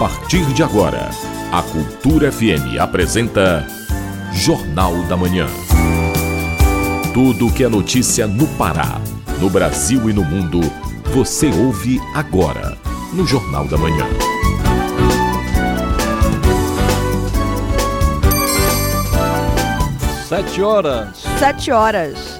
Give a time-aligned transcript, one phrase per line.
[0.00, 1.10] partir de agora,
[1.52, 3.66] a Cultura FM apresenta
[4.32, 5.46] Jornal da Manhã.
[7.12, 8.98] Tudo o que é notícia no Pará,
[9.38, 10.58] no Brasil e no mundo,
[11.12, 12.78] você ouve agora
[13.12, 14.06] no Jornal da Manhã.
[20.26, 21.24] Sete horas.
[21.38, 22.39] Sete horas.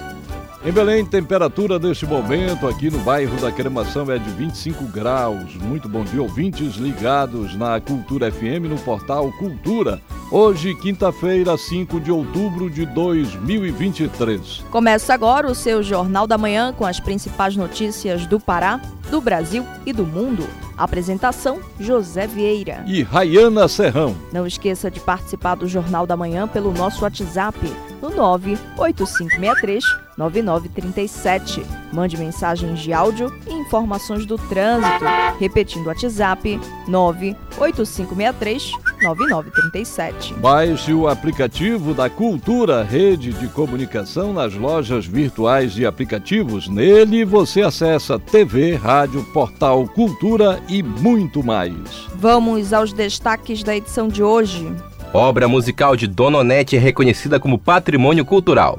[0.63, 5.55] Em Belém, temperatura neste momento aqui no bairro da Cremação é de 25 graus.
[5.55, 10.03] Muito bom dia, ouvintes ligados na Cultura FM no portal Cultura.
[10.31, 14.63] Hoje, quinta-feira, 5 de outubro de 2023.
[14.71, 19.65] Começa agora o seu Jornal da Manhã com as principais notícias do Pará, do Brasil
[19.87, 20.47] e do mundo.
[20.77, 24.15] Apresentação: José Vieira e Rayana Serrão.
[24.31, 27.59] Não esqueça de participar do Jornal da Manhã pelo nosso WhatsApp
[28.01, 29.85] no 98563
[30.21, 31.65] 9937.
[31.93, 35.05] Mande mensagens de áudio e informações do trânsito.
[35.39, 40.35] Repetindo o WhatsApp 98563 9937.
[40.35, 46.69] Baixe o aplicativo da Cultura, rede de comunicação nas lojas virtuais de aplicativos.
[46.69, 52.07] Nele você acessa TV, rádio, portal Cultura e muito mais.
[52.15, 54.71] Vamos aos destaques da edição de hoje.
[55.13, 58.79] Obra musical de Dona Onete é reconhecida como patrimônio cultural.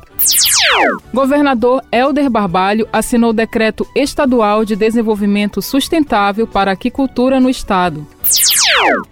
[1.13, 8.07] Governador Helder Barbalho assinou decreto estadual de desenvolvimento sustentável para a aquicultura no estado.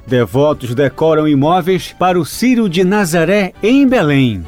[0.08, 4.46] Devotos decoram imóveis para o Círio de Nazaré em Belém.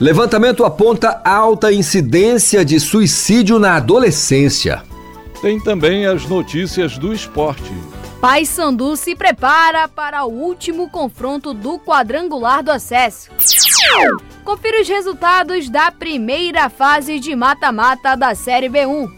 [0.00, 4.82] Levantamento aponta alta incidência de suicídio na adolescência.
[5.40, 7.72] Tem também as notícias do esporte.
[8.20, 13.30] Paysandu se prepara para o último confronto do quadrangular do acesso.
[14.44, 19.10] Confira os resultados da primeira fase de mata-mata da Série B1.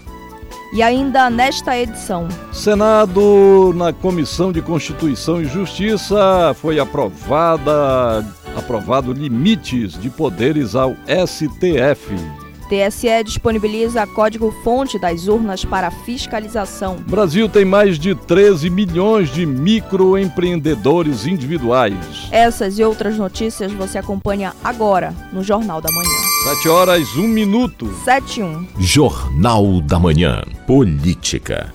[0.73, 2.29] E ainda nesta edição.
[2.53, 8.25] Senado, na Comissão de Constituição e Justiça, foi aprovada
[8.57, 10.95] aprovado limites de poderes ao
[11.27, 12.15] STF.
[12.63, 16.97] TSE disponibiliza código-fonte das urnas para fiscalização.
[17.07, 21.95] Brasil tem mais de 13 milhões de microempreendedores individuais.
[22.31, 26.55] Essas e outras notícias você acompanha agora no Jornal da Manhã.
[26.57, 27.93] 7 horas, 1 minuto.
[28.05, 28.67] 7 e 1.
[28.79, 30.43] Jornal da Manhã.
[30.67, 31.73] Política.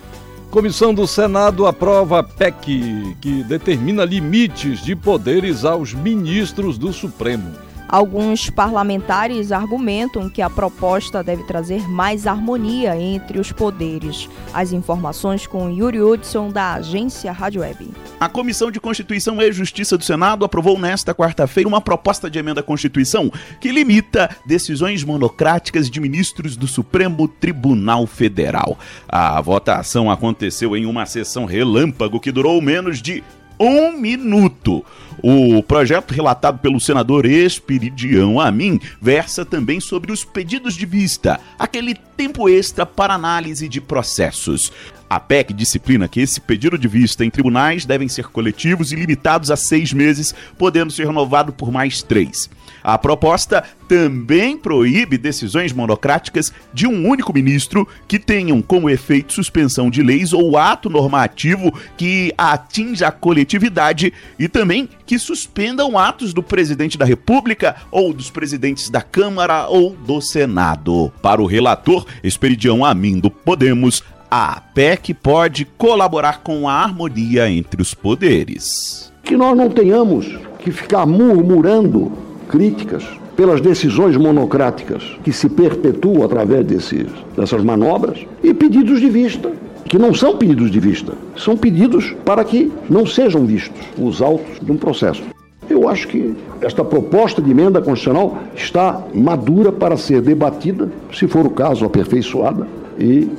[0.49, 7.66] Comissão do Senado aprova a PEC, que determina limites de poderes aos ministros do Supremo.
[7.87, 14.29] Alguns parlamentares argumentam que a proposta deve trazer mais harmonia entre os poderes.
[14.53, 17.89] As informações com Yuri Hudson, da agência Rádio Web.
[18.19, 22.59] A Comissão de Constituição e Justiça do Senado aprovou nesta quarta-feira uma proposta de emenda
[22.59, 23.31] à Constituição
[23.61, 28.77] que limita decisões monocráticas de ministros do Supremo Tribunal Federal.
[29.07, 33.23] A votação aconteceu em uma sessão relâmpago que durou menos de
[33.59, 34.83] um minuto.
[35.21, 41.95] O projeto relatado pelo senador Espiridião Amin versa também sobre os pedidos de vista, aquele
[41.95, 44.71] tempo extra para análise de processos.
[45.09, 49.49] A PEC disciplina que esse pedido de vista em tribunais devem ser coletivos e limitados
[49.49, 52.49] a seis meses, podendo ser renovado por mais três.
[52.83, 59.89] A proposta também proíbe decisões monocráticas de um único ministro que tenham como efeito suspensão
[59.89, 66.43] de leis ou ato normativo que atinja a coletividade e também que suspendam atos do
[66.43, 71.11] presidente da República ou dos presidentes da Câmara ou do Senado.
[71.21, 77.81] Para o relator Esperidião Amin do Podemos, a PEC pode colaborar com a harmonia entre
[77.81, 79.11] os poderes.
[79.23, 82.11] Que nós não tenhamos que ficar murmurando
[82.49, 83.05] críticas
[83.35, 89.51] pelas decisões monocráticas que se perpetuam através desses, dessas manobras e pedidos de vista,
[89.85, 94.59] que não são pedidos de vista, são pedidos para que não sejam vistos os autos
[94.61, 95.23] de um processo.
[95.69, 101.45] Eu acho que esta proposta de emenda constitucional está madura para ser debatida, se for
[101.45, 102.67] o caso, aperfeiçoada
[102.97, 103.29] e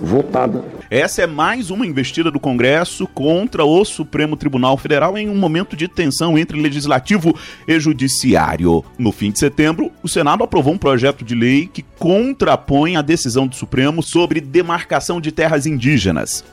[0.00, 0.64] votada.
[0.90, 5.76] Essa é mais uma investida do Congresso contra o Supremo Tribunal Federal em um momento
[5.76, 7.34] de tensão entre legislativo
[7.66, 8.84] e judiciário.
[8.98, 13.46] No fim de setembro, o Senado aprovou um projeto de lei que contrapõe a decisão
[13.46, 16.44] do Supremo sobre demarcação de terras indígenas.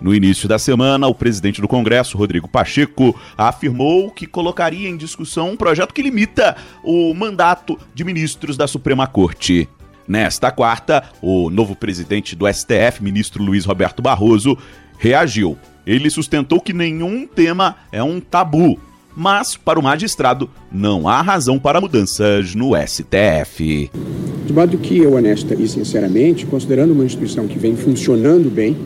[0.00, 5.50] No início da semana, o presidente do Congresso, Rodrigo Pacheco, afirmou que colocaria em discussão
[5.50, 9.68] um projeto que limita o mandato de ministros da Suprema Corte.
[10.06, 14.56] Nesta quarta, o novo presidente do STF, ministro Luiz Roberto Barroso,
[14.98, 15.56] reagiu.
[15.86, 18.78] Ele sustentou que nenhum tema é um tabu,
[19.16, 23.90] mas para o magistrado não há razão para mudanças no STF.
[24.46, 28.76] De modo que eu, honesta e sinceramente, considerando uma instituição que vem funcionando bem,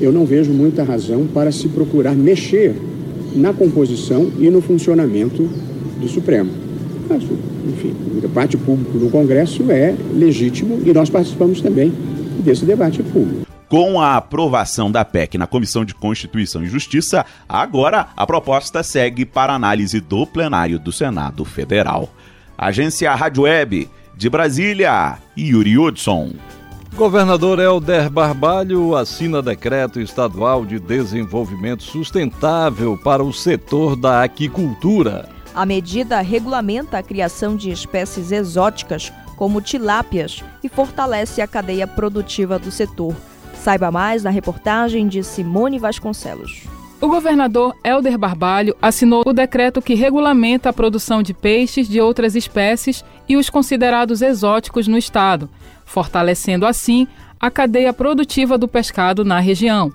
[0.00, 2.74] eu não vejo muita razão para se procurar mexer
[3.34, 5.48] na composição e no funcionamento
[6.00, 6.65] do Supremo.
[7.08, 11.92] Mas, enfim, o debate público no Congresso é legítimo e nós participamos também
[12.42, 13.46] desse debate público.
[13.68, 19.24] Com a aprovação da PEC na Comissão de Constituição e Justiça, agora a proposta segue
[19.24, 22.08] para análise do plenário do Senado Federal.
[22.56, 26.32] Agência Rádio Web de Brasília, Yuri Hudson.
[26.94, 35.35] Governador Helder Barbalho assina decreto estadual de desenvolvimento sustentável para o setor da aquicultura.
[35.56, 42.58] A medida regulamenta a criação de espécies exóticas, como tilápias, e fortalece a cadeia produtiva
[42.58, 43.16] do setor.
[43.54, 46.64] Saiba mais na reportagem de Simone Vasconcelos.
[47.00, 52.34] O governador Helder Barbalho assinou o decreto que regulamenta a produção de peixes de outras
[52.34, 55.48] espécies e os considerados exóticos no estado,
[55.86, 57.08] fortalecendo assim
[57.40, 59.90] a cadeia produtiva do pescado na região.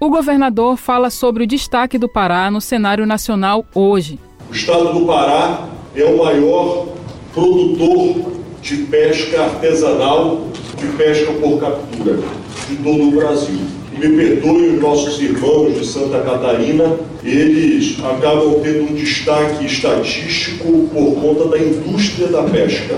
[0.00, 4.18] O governador fala sobre o destaque do Pará no cenário nacional hoje.
[4.54, 6.86] O estado do Pará é o maior
[7.32, 8.30] produtor
[8.62, 10.46] de pesca artesanal,
[10.78, 12.20] de pesca por captura
[12.68, 13.58] de todo o Brasil
[13.98, 21.14] me perdoem os nossos irmãos de Santa Catarina, eles acabam tendo um destaque estatístico por
[21.20, 22.96] conta da indústria da pesca.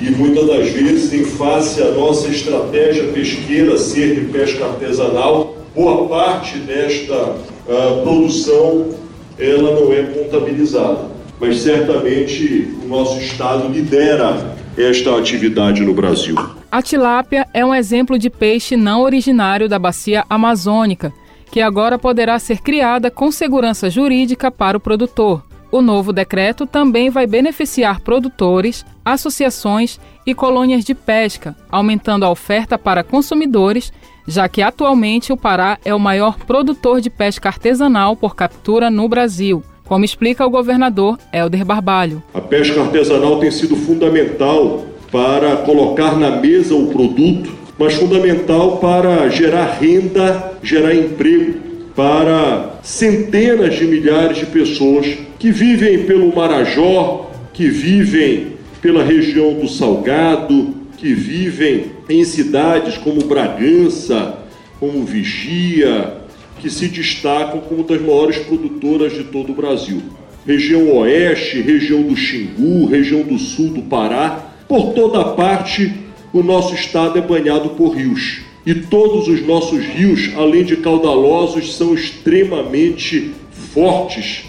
[0.00, 6.08] E muitas das vezes, em face à nossa estratégia pesqueira ser de pesca artesanal, boa
[6.08, 9.05] parte desta uh, produção
[9.38, 11.16] ela não é contabilizada.
[11.40, 16.34] Mas certamente o nosso Estado lidera esta atividade no Brasil.
[16.70, 21.12] A tilápia é um exemplo de peixe não originário da bacia amazônica,
[21.50, 25.42] que agora poderá ser criada com segurança jurídica para o produtor.
[25.70, 32.76] O novo decreto também vai beneficiar produtores, associações e colônias de pesca, aumentando a oferta
[32.76, 33.92] para consumidores,
[34.26, 39.08] já que atualmente o Pará é o maior produtor de pesca artesanal por captura no
[39.08, 42.22] Brasil como explica o governador Helder Barbalho.
[42.34, 49.28] A pesca artesanal tem sido fundamental para colocar na mesa o produto, mas fundamental para
[49.28, 51.60] gerar renda, gerar emprego
[51.94, 55.06] para centenas de milhares de pessoas
[55.38, 63.24] que vivem pelo Marajó, que vivem pela região do Salgado, que vivem em cidades como
[63.24, 64.38] Bragança,
[64.78, 66.14] como Vigia,
[66.60, 70.02] que se destacam como das maiores produtoras de todo o Brasil.
[70.46, 75.92] Região Oeste, região do Xingu, região do Sul do Pará, por toda parte
[76.32, 78.40] o nosso estado é banhado por rios.
[78.64, 83.32] E todos os nossos rios, além de caudalosos, são extremamente
[83.72, 84.44] fortes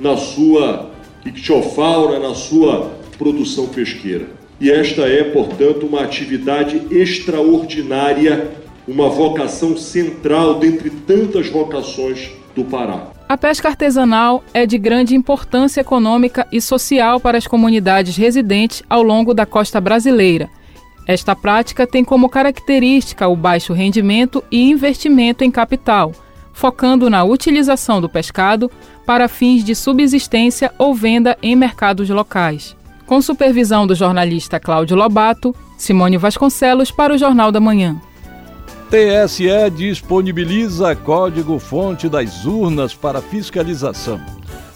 [0.00, 0.90] na sua
[1.24, 4.26] ictiofauna, na sua produção pesqueira.
[4.60, 8.50] E esta é, portanto, uma atividade extraordinária
[8.88, 13.08] uma vocação central dentre tantas vocações do Pará.
[13.28, 19.02] A pesca artesanal é de grande importância econômica e social para as comunidades residentes ao
[19.02, 20.48] longo da costa brasileira.
[21.06, 26.12] Esta prática tem como característica o baixo rendimento e investimento em capital,
[26.54, 28.70] focando na utilização do pescado
[29.04, 32.77] para fins de subsistência ou venda em mercados locais.
[33.08, 37.98] Com supervisão do jornalista Cláudio Lobato, Simone Vasconcelos para o Jornal da Manhã.
[38.90, 44.20] TSE disponibiliza código-fonte das urnas para fiscalização.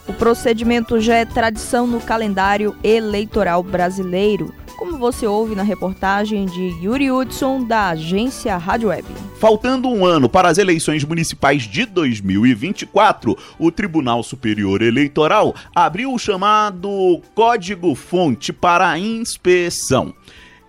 [0.08, 4.50] O procedimento já é tradição no calendário eleitoral brasileiro,
[4.82, 9.04] como você ouve na reportagem de Yuri Hudson, da agência Rádio Web.
[9.38, 16.18] Faltando um ano para as eleições municipais de 2024, o Tribunal Superior Eleitoral abriu o
[16.18, 20.12] chamado Código-Fonte para inspeção.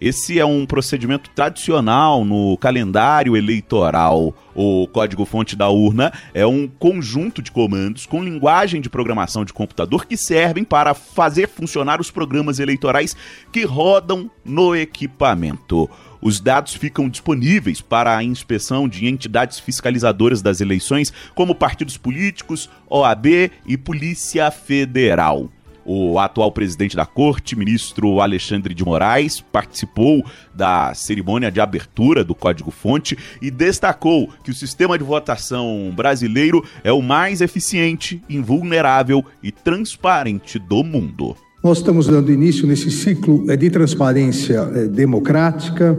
[0.04, 4.36] Esse é um procedimento tradicional no calendário eleitoral.
[4.54, 10.06] O código-fonte da urna é um conjunto de comandos com linguagem de programação de computador
[10.06, 13.16] que servem para fazer funcionar os programas eleitorais
[13.50, 15.90] que rodam no equipamento.
[16.22, 22.70] Os dados ficam disponíveis para a inspeção de entidades fiscalizadoras das eleições, como partidos políticos,
[22.90, 25.50] OAB e Polícia Federal.
[25.86, 30.24] O atual presidente da corte, ministro Alexandre de Moraes, participou
[30.56, 36.92] da cerimônia de abertura do Código-Fonte e destacou que o sistema de votação brasileiro é
[36.92, 41.36] o mais eficiente, invulnerável e transparente do mundo.
[41.62, 45.98] Nós estamos dando início nesse ciclo é, de transparência é, democrática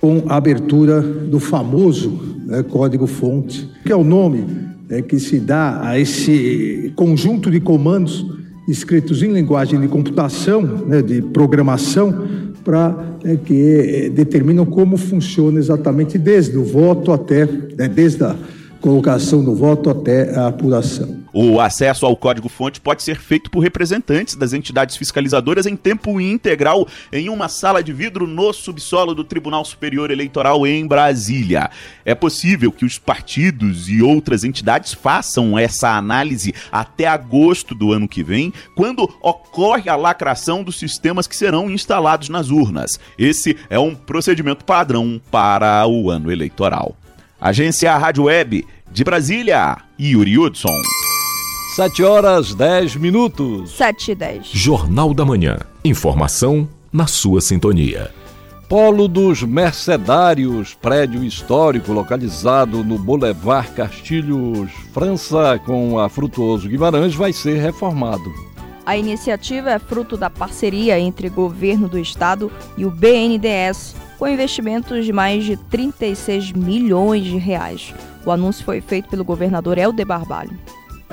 [0.00, 4.46] com a abertura do famoso né, Código-Fonte, que é o nome
[4.88, 8.26] é, que se dá a esse conjunto de comandos
[8.70, 12.28] escritos em linguagem de computação, né, de programação,
[12.64, 18.36] para é, que é, determinam como funciona exatamente desde o voto até, né, desde a
[18.80, 21.19] colocação do voto até a apuração.
[21.32, 26.86] O acesso ao código-fonte pode ser feito por representantes das entidades fiscalizadoras em tempo integral
[27.12, 31.70] em uma sala de vidro no subsolo do Tribunal Superior Eleitoral em Brasília.
[32.04, 38.08] É possível que os partidos e outras entidades façam essa análise até agosto do ano
[38.08, 42.98] que vem, quando ocorre a lacração dos sistemas que serão instalados nas urnas.
[43.18, 46.96] Esse é um procedimento padrão para o ano eleitoral.
[47.40, 50.99] Agência Rádio Web de Brasília, Yuri Hudson.
[51.80, 53.70] 7 horas 10 minutos.
[53.70, 54.46] 7 e 10.
[54.52, 55.56] Jornal da Manhã.
[55.82, 58.10] Informação na sua sintonia.
[58.68, 67.32] Polo dos Mercedários, prédio histórico localizado no Boulevard Castilhos, França, com a Frutuoso Guimarães, vai
[67.32, 68.30] ser reformado.
[68.84, 74.28] A iniciativa é fruto da parceria entre o governo do estado e o BNDES, com
[74.28, 77.94] investimentos de mais de 36 milhões de reais.
[78.26, 80.58] O anúncio foi feito pelo governador Helder Barbalho.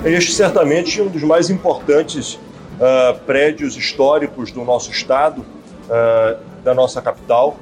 [0.04, 6.72] Este certamente é um dos mais importantes uh, prédios históricos do nosso estado, uh, da
[6.72, 7.58] nossa capital,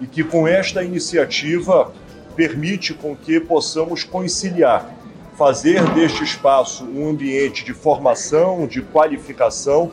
[0.00, 1.92] e que com esta iniciativa
[2.34, 4.90] permite com que possamos conciliar,
[5.36, 9.92] fazer deste espaço um ambiente de formação, de qualificação,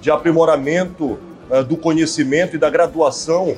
[0.00, 1.18] de aprimoramento
[1.50, 3.56] uh, do conhecimento e da graduação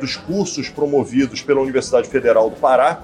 [0.00, 3.02] dos cursos promovidos pela Universidade Federal do Pará,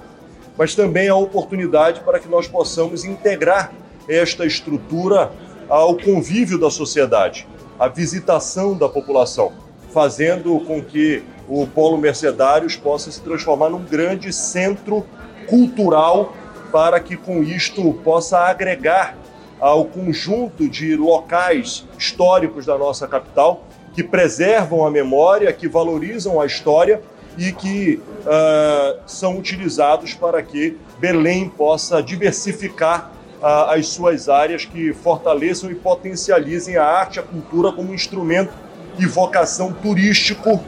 [0.57, 3.71] mas também a oportunidade para que nós possamos integrar
[4.07, 5.31] esta estrutura
[5.67, 7.47] ao convívio da sociedade,
[7.79, 9.53] à visitação da população,
[9.91, 15.05] fazendo com que o Polo Mercedários possa se transformar num grande centro
[15.47, 16.33] cultural
[16.71, 19.17] para que com isto possa agregar
[19.59, 26.45] ao conjunto de locais históricos da nossa capital que preservam a memória, que valorizam a
[26.45, 27.01] história
[27.37, 33.11] e que uh, são utilizados para que Belém possa diversificar
[33.45, 38.53] as suas áreas, que fortaleçam e potencializem a arte e a cultura como instrumento
[38.97, 40.63] de vocação turístico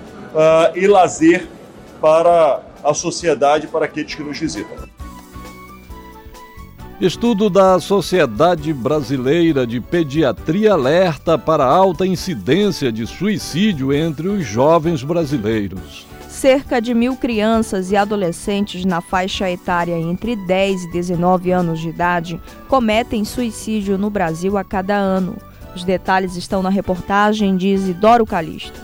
[0.75, 1.47] e lazer
[1.99, 4.77] para a sociedade, para aqueles que nos visitam.
[7.01, 15.03] Estudo da Sociedade Brasileira de Pediatria alerta para alta incidência de suicídio entre os jovens
[15.03, 16.05] brasileiros.
[16.37, 21.89] Cerca de mil crianças e adolescentes na faixa etária entre 10 e 19 anos de
[21.89, 25.35] idade cometem suicídio no Brasil a cada ano.
[25.75, 28.79] Os detalhes estão na reportagem de Isidoro Calixto.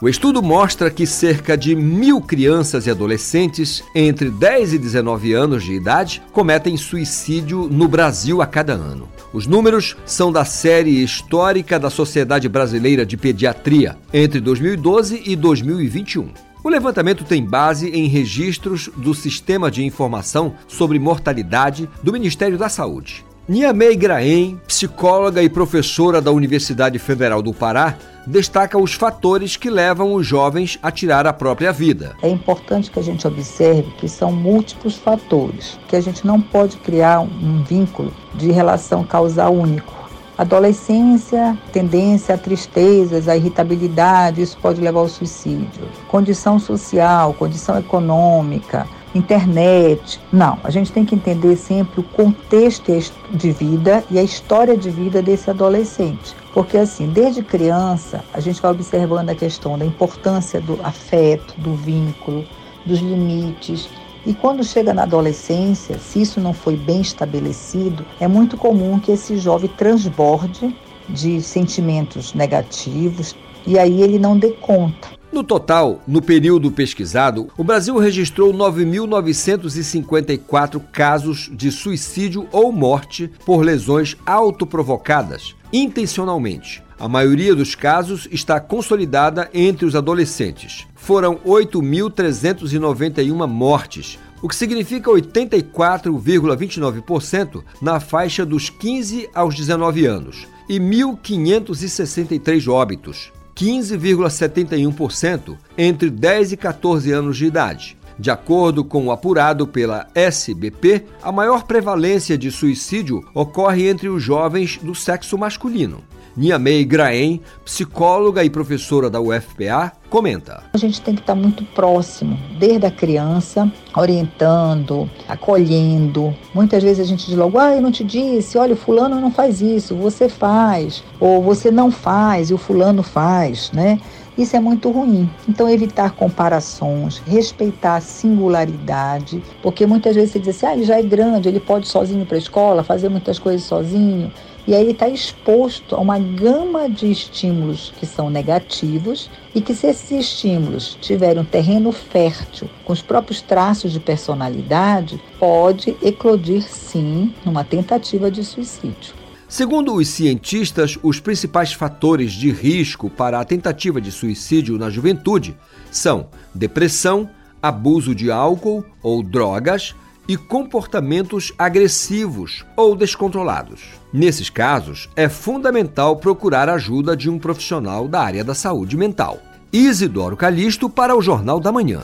[0.00, 5.64] O estudo mostra que cerca de mil crianças e adolescentes entre 10 e 19 anos
[5.64, 9.08] de idade cometem suicídio no Brasil a cada ano.
[9.32, 16.53] Os números são da série histórica da Sociedade Brasileira de Pediatria entre 2012 e 2021.
[16.64, 22.70] O levantamento tem base em registros do Sistema de Informação sobre Mortalidade do Ministério da
[22.70, 23.22] Saúde.
[23.46, 30.14] Niamey Graem, psicóloga e professora da Universidade Federal do Pará, destaca os fatores que levam
[30.14, 32.16] os jovens a tirar a própria vida.
[32.22, 36.78] É importante que a gente observe que são múltiplos fatores, que a gente não pode
[36.78, 40.03] criar um vínculo de relação causal único.
[40.36, 45.88] Adolescência, tendência a tristezas, a irritabilidade, isso pode levar ao suicídio.
[46.08, 50.20] Condição social, condição econômica, internet.
[50.32, 52.92] Não, a gente tem que entender sempre o contexto
[53.30, 56.34] de vida e a história de vida desse adolescente.
[56.52, 61.74] Porque assim, desde criança, a gente vai observando a questão da importância do afeto, do
[61.74, 62.44] vínculo,
[62.84, 63.88] dos limites.
[64.26, 69.12] E quando chega na adolescência, se isso não foi bem estabelecido, é muito comum que
[69.12, 70.74] esse jovem transborde
[71.08, 75.08] de sentimentos negativos e aí ele não dê conta.
[75.34, 83.64] No total, no período pesquisado, o Brasil registrou 9.954 casos de suicídio ou morte por
[83.64, 86.83] lesões autoprovocadas, intencionalmente.
[86.98, 90.86] A maioria dos casos está consolidada entre os adolescentes.
[90.94, 100.78] Foram 8.391 mortes, o que significa 84,29% na faixa dos 15 aos 19 anos, e
[100.78, 103.32] 1.563 óbitos.
[103.56, 107.96] 15,71% entre 10 e 14 anos de idade.
[108.18, 114.22] De acordo com o apurado pela SBP, a maior prevalência de suicídio ocorre entre os
[114.22, 116.02] jovens do sexo masculino.
[116.36, 120.64] Niamey Graem, psicóloga e professora da UFPA, comenta.
[120.72, 126.34] A gente tem que estar muito próximo, desde a criança, orientando, acolhendo.
[126.52, 129.30] Muitas vezes a gente diz logo, ah, eu não te disse, olha, o fulano não
[129.30, 134.00] faz isso, você faz, ou você não faz e o fulano faz, né?
[134.36, 135.30] Isso é muito ruim.
[135.48, 140.98] Então, evitar comparações, respeitar a singularidade, porque muitas vezes você diz assim, ah, ele já
[140.98, 144.32] é grande, ele pode ir sozinho para a escola, fazer muitas coisas sozinho.
[144.66, 149.74] E aí ele está exposto a uma gama de estímulos que são negativos e que
[149.74, 156.62] se esses estímulos tiverem um terreno fértil com os próprios traços de personalidade, pode eclodir
[156.62, 159.14] sim numa tentativa de suicídio.
[159.46, 165.54] Segundo os cientistas, os principais fatores de risco para a tentativa de suicídio na juventude
[165.90, 167.28] são depressão,
[167.62, 169.94] abuso de álcool ou drogas
[170.26, 174.03] e comportamentos agressivos ou descontrolados.
[174.16, 179.40] Nesses casos, é fundamental procurar a ajuda de um profissional da área da saúde mental.
[179.72, 182.02] Isidoro Calixto para o Jornal da Manhã.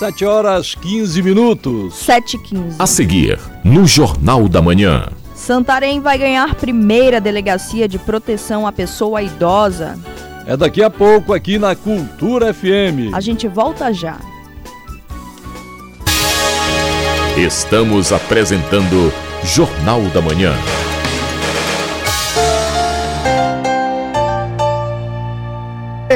[0.00, 1.94] 7 horas 15 minutos.
[1.94, 2.76] 7 15.
[2.80, 5.06] A seguir, no Jornal da Manhã.
[5.36, 9.96] Santarém vai ganhar primeira delegacia de proteção à pessoa idosa.
[10.48, 13.14] É daqui a pouco aqui na Cultura FM.
[13.14, 14.18] A gente volta já.
[17.36, 19.12] Estamos apresentando
[19.46, 20.85] Jornal da Manhã.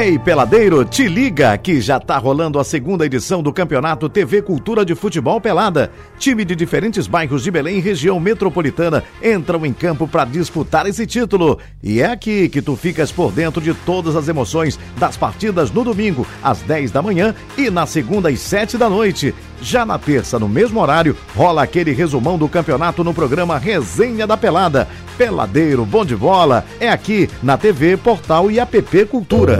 [0.01, 4.83] Ei, peladeiro, te liga que já tá rolando a segunda edição do Campeonato TV Cultura
[4.83, 5.91] de Futebol Pelada.
[6.17, 11.05] Time de diferentes bairros de Belém e região metropolitana entram em campo para disputar esse
[11.05, 11.59] título.
[11.83, 15.83] E é aqui que tu ficas por dentro de todas as emoções das partidas no
[15.83, 19.35] domingo, às 10 da manhã e na segunda às 7 da noite.
[19.61, 24.35] Já na terça, no mesmo horário, rola aquele resumão do campeonato no programa Resenha da
[24.35, 24.87] Pelada.
[25.15, 29.59] Peladeiro, bom de bola, é aqui na TV, Portal e App Cultura.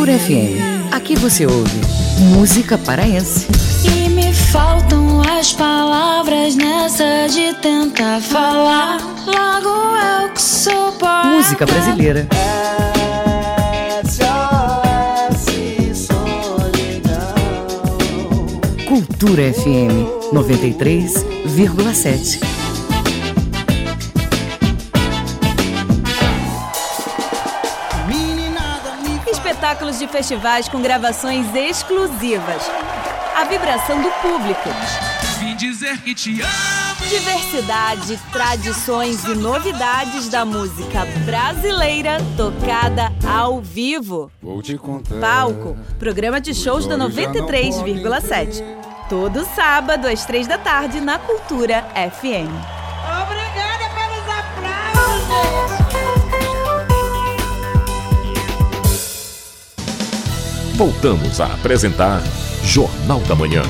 [0.00, 0.90] Cultura FM.
[0.92, 1.78] Aqui você ouve
[2.32, 3.46] música paraense.
[3.84, 8.96] E me faltam as palavras nessa de tentar falar.
[9.26, 9.68] Logo
[10.22, 11.28] eu que sou poeta.
[11.28, 12.26] Música brasileira.
[18.88, 22.59] Cultura FM 93,7.
[30.00, 32.62] De festivais com gravações exclusivas.
[33.36, 34.68] A vibração do público.
[35.38, 36.50] Vim dizer que te amo.
[37.06, 44.32] Diversidade, tradições e novidades da música brasileira tocada ao vivo.
[44.42, 45.20] Vou te contar.
[45.20, 48.62] Palco, programa de shows da 93,7.
[49.08, 52.79] Todo sábado às três da tarde na Cultura FM.
[60.80, 62.22] Voltamos a apresentar
[62.64, 63.60] Jornal da Manhã.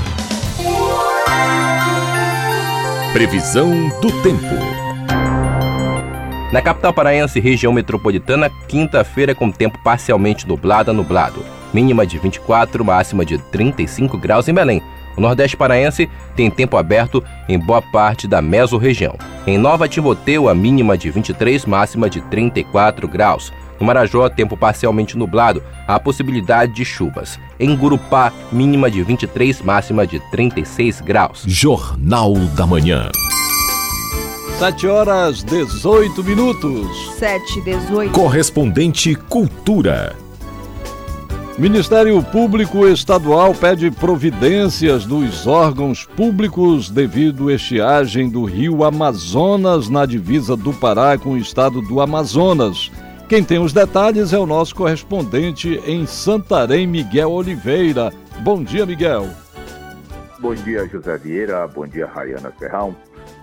[3.12, 4.54] Previsão do tempo.
[6.52, 11.44] Na capital paraense, região metropolitana, quinta-feira com tempo parcialmente nublado a nublado.
[11.74, 14.80] Mínima de 24, máxima de 35 graus em Belém.
[15.16, 19.16] O Nordeste paraense tem tempo aberto em boa parte da mesorregião.
[19.48, 23.52] Em Nova Timoteu, a mínima de 23, máxima de 34 graus.
[23.80, 27.40] No Marajó, tempo parcialmente nublado, há possibilidade de chuvas.
[27.58, 31.42] Em Gurupá, mínima de 23, máxima de 36 graus.
[31.46, 33.10] Jornal da Manhã.
[34.58, 37.14] 7 horas 18 minutos.
[37.18, 38.12] 7 18.
[38.12, 40.14] Correspondente Cultura.
[41.58, 50.06] Ministério Público Estadual pede providências dos órgãos públicos devido à estiagem do rio Amazonas na
[50.06, 52.90] divisa do Pará com o estado do Amazonas.
[53.30, 58.10] Quem tem os detalhes é o nosso correspondente em Santarém, Miguel Oliveira.
[58.40, 59.28] Bom dia, Miguel.
[60.40, 61.64] Bom dia, José Vieira.
[61.68, 62.92] Bom dia, Rayana Ferrão.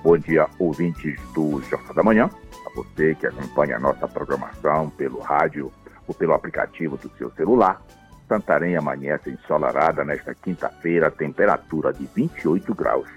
[0.04, 2.30] Bom dia, ouvintes do Jornal da Manhã.
[2.65, 5.71] A você que acompanha a nossa programação pelo rádio
[6.06, 7.82] ou pelo aplicativo do seu celular.
[8.28, 13.08] Santarém amanhece ensolarada nesta quinta-feira, temperatura de 28 graus.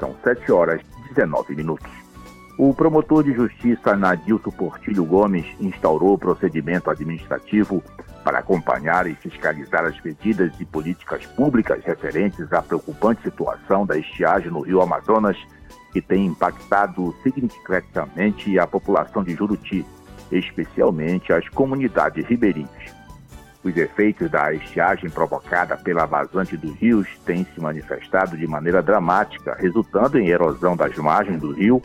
[0.00, 2.05] São 7 horas e 19 minutos.
[2.58, 7.84] O promotor de justiça Nadilto Portilho Gomes instaurou o procedimento administrativo
[8.24, 14.50] para acompanhar e fiscalizar as medidas e políticas públicas referentes à preocupante situação da estiagem
[14.50, 15.36] no rio Amazonas,
[15.92, 19.84] que tem impactado significativamente a população de Juruti,
[20.32, 22.96] especialmente as comunidades ribeirinhas.
[23.62, 29.54] Os efeitos da estiagem provocada pela vazante dos rios têm se manifestado de maneira dramática,
[29.60, 31.82] resultando em erosão das margens do rio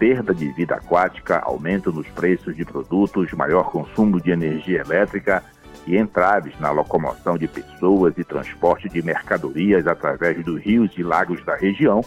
[0.00, 5.44] perda de vida aquática, aumento nos preços de produtos, maior consumo de energia elétrica
[5.86, 11.44] e entraves na locomoção de pessoas e transporte de mercadorias através dos rios e lagos
[11.44, 12.00] da região,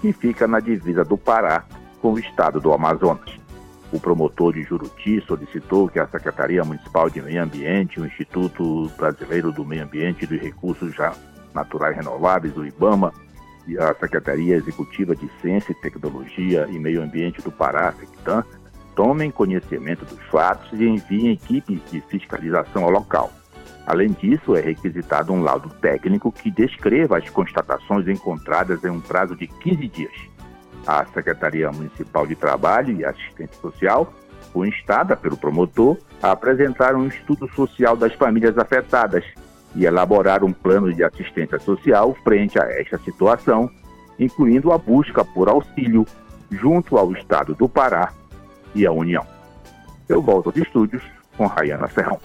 [0.00, 1.64] que fica na divisa do Pará
[2.00, 3.38] com o estado do Amazonas.
[3.92, 9.52] O promotor de Juruti solicitou que a Secretaria Municipal de Meio Ambiente, o Instituto Brasileiro
[9.52, 10.94] do Meio Ambiente e dos Recursos
[11.52, 13.12] Naturais Renováveis, o IBAMA,
[13.66, 18.44] e a Secretaria Executiva de Ciência Tecnologia e Meio Ambiente do Pará, SECTAN,
[18.94, 23.32] tomem conhecimento dos fatos e enviem equipes de fiscalização ao local.
[23.86, 29.36] Além disso, é requisitado um laudo técnico que descreva as constatações encontradas em um prazo
[29.36, 30.14] de 15 dias.
[30.86, 34.12] A Secretaria Municipal de Trabalho e Assistência Social
[34.52, 39.24] foi instada pelo promotor a apresentar um estudo social das famílias afetadas
[39.74, 43.70] e elaborar um plano de assistência social frente a esta situação,
[44.18, 46.06] incluindo a busca por auxílio
[46.50, 48.12] junto ao Estado do Pará
[48.74, 49.26] e à União.
[50.08, 51.02] Eu volto aos estúdios
[51.36, 52.20] com Rayana Serrão.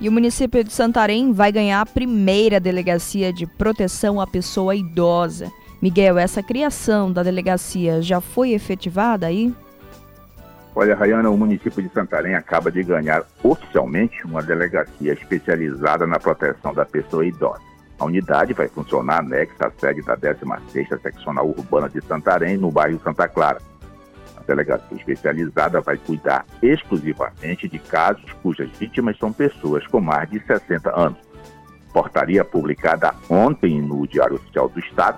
[0.00, 5.50] E o município de Santarém vai ganhar a primeira delegacia de proteção à pessoa idosa.
[5.80, 9.54] Miguel, essa criação da delegacia já foi efetivada aí?
[10.78, 16.74] Olha, Rayana, o município de Santarém acaba de ganhar oficialmente uma delegacia especializada na proteção
[16.74, 17.62] da pessoa idosa.
[17.98, 23.00] A unidade vai funcionar anexa à sede da 16ª Seccional Urbana de Santarém, no bairro
[23.02, 23.58] Santa Clara.
[24.36, 30.40] A delegacia especializada vai cuidar exclusivamente de casos cujas vítimas são pessoas com mais de
[30.40, 31.18] 60 anos.
[31.90, 35.16] Portaria publicada ontem no Diário Oficial do Estado,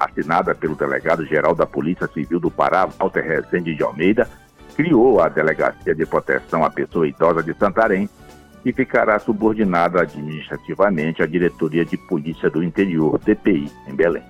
[0.00, 4.28] assinada pelo delegado-geral da Polícia Civil do Pará, Walter Rezende de Almeida,
[4.76, 8.08] criou a Delegacia de Proteção à Pessoa Idosa de Santarém
[8.62, 14.22] e ficará subordinada administrativamente à Diretoria de Polícia do Interior, DPI, em Belém.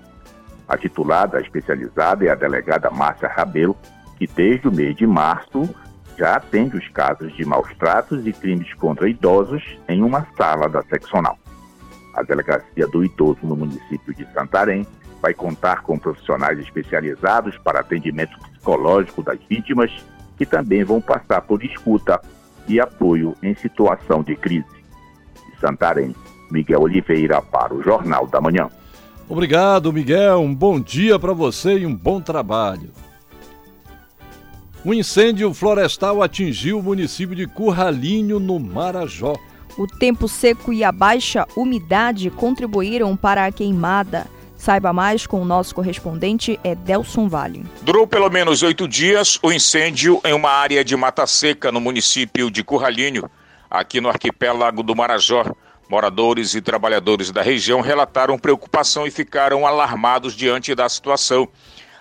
[0.69, 3.77] A titulada especializada é a delegada Márcia Rabelo,
[4.17, 5.69] que desde o mês de março
[6.17, 10.83] já atende os casos de maus tratos e crimes contra idosos em uma sala da
[10.85, 11.37] seccional.
[12.15, 14.87] A Delegacia do Idoso no município de Santarém
[15.21, 19.91] vai contar com profissionais especializados para atendimento psicológico das vítimas
[20.37, 22.21] que também vão passar por escuta
[22.69, 24.67] e apoio em situação de crise.
[25.35, 26.15] De Santarém,
[26.51, 28.69] Miguel Oliveira para o Jornal da Manhã.
[29.29, 30.41] Obrigado, Miguel.
[30.41, 32.91] Um bom dia para você e um bom trabalho.
[34.85, 39.35] Um incêndio florestal atingiu o município de Curralinho, no Marajó.
[39.77, 44.27] O tempo seco e a baixa umidade contribuíram para a queimada.
[44.57, 47.65] Saiba mais com o nosso correspondente Edelson Vale.
[47.83, 52.51] Durou pelo menos oito dias o incêndio em uma área de mata seca no município
[52.51, 53.31] de Curralinho,
[53.71, 55.45] aqui no arquipélago do Marajó.
[55.89, 61.49] Moradores e trabalhadores da região relataram preocupação e ficaram alarmados diante da situação.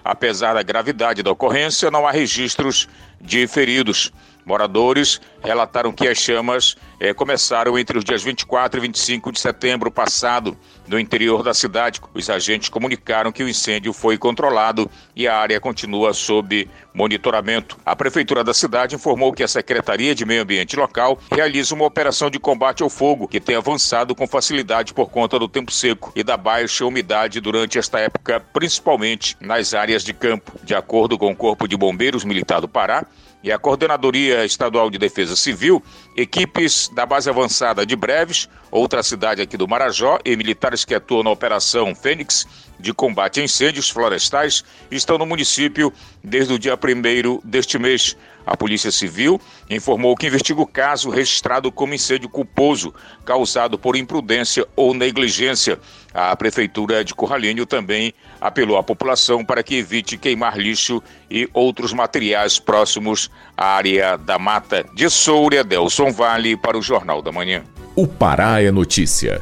[0.03, 2.87] Apesar da gravidade da ocorrência, não há registros
[3.21, 4.11] de feridos.
[4.45, 9.91] Moradores relataram que as chamas eh, começaram entre os dias 24 e 25 de setembro
[9.91, 10.55] passado,
[10.88, 11.99] no interior da cidade.
[12.13, 17.77] Os agentes comunicaram que o incêndio foi controlado e a área continua sob monitoramento.
[17.86, 22.29] A Prefeitura da cidade informou que a Secretaria de Meio Ambiente local realiza uma operação
[22.29, 26.23] de combate ao fogo, que tem avançado com facilidade por conta do tempo seco e
[26.23, 30.53] da baixa umidade durante esta época, principalmente nas áreas de campo.
[30.63, 33.05] De acordo com o Corpo de Bombeiros Militar do Pará,
[33.45, 35.81] e a Coordenadoria Estadual de Defesa Civil,
[36.17, 41.21] equipes da base avançada de Breves, outra cidade aqui do Marajó, e militares que atuam
[41.21, 42.47] na Operação Fênix
[42.79, 48.17] de combate a incêndios florestais estão no município desde o dia 1 deste mês.
[48.45, 52.93] A Polícia Civil informou que investiga o caso registrado como incêndio culposo,
[53.25, 55.79] causado por imprudência ou negligência.
[56.13, 61.91] A Prefeitura de Curralinho também apelou à população para que evite queimar lixo e outros
[61.91, 64.86] materiais próximos à área da mata.
[64.93, 67.63] De Soura, Delson Vale, para o Jornal da Manhã.
[67.95, 69.41] O Pará é notícia.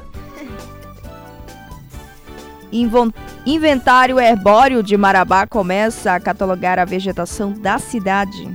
[3.45, 8.49] Inventário herbóreo de Marabá começa a catalogar a vegetação da cidade.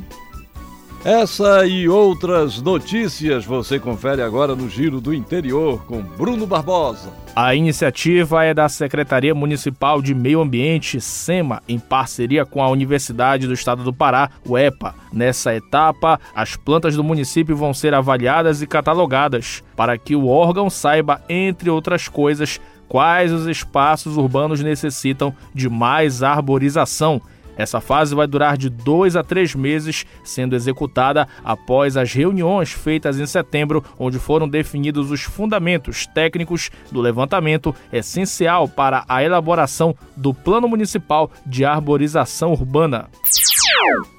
[1.04, 7.12] Essa e outras notícias você confere agora no Giro do Interior com Bruno Barbosa.
[7.36, 13.46] A iniciativa é da Secretaria Municipal de Meio Ambiente, SEMA, em parceria com a Universidade
[13.46, 14.92] do Estado do Pará, UEPA.
[15.12, 20.68] Nessa etapa, as plantas do município vão ser avaliadas e catalogadas, para que o órgão
[20.68, 27.22] saiba, entre outras coisas, quais os espaços urbanos necessitam de mais arborização
[27.58, 33.18] essa fase vai durar de dois a três meses, sendo executada após as reuniões feitas
[33.18, 40.32] em setembro, onde foram definidos os fundamentos técnicos do levantamento essencial para a elaboração do
[40.32, 43.08] Plano Municipal de Arborização Urbana.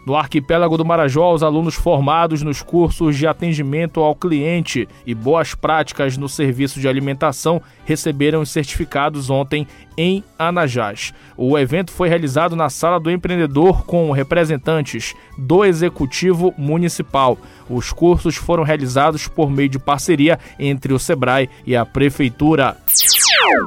[0.10, 5.54] No arquipélago do Marajó, os alunos formados nos cursos de atendimento ao cliente e boas
[5.54, 11.14] práticas no serviço de alimentação receberam os certificados ontem em Anajás.
[11.38, 17.38] O evento foi realizado na Sala do Empreendedor com representantes do Executivo Municipal.
[17.70, 22.78] Os cursos foram realizados por meio de parceria entre o SEBRAE e a Prefeitura.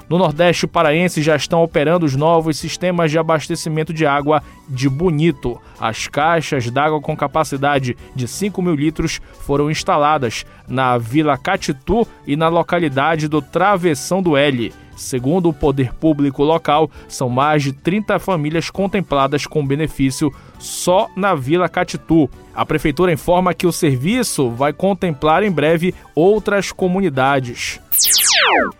[0.08, 5.60] No Nordeste paraense já estão operando os novos sistemas de abastecimento de água de Bonito.
[5.78, 12.36] As caixas d'água com capacidade de 5 mil litros foram instaladas na Vila Catitu e
[12.36, 14.72] na localidade do Travessão do L.
[14.96, 21.34] Segundo o poder público local, são mais de 30 famílias contempladas com benefício só na
[21.34, 22.30] Vila Catitu.
[22.54, 27.80] A prefeitura informa que o serviço vai contemplar em breve outras comunidades.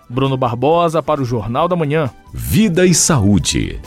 [0.08, 2.10] Bruno Barbosa para o Jornal da Manhã.
[2.32, 3.80] Vida e Saúde.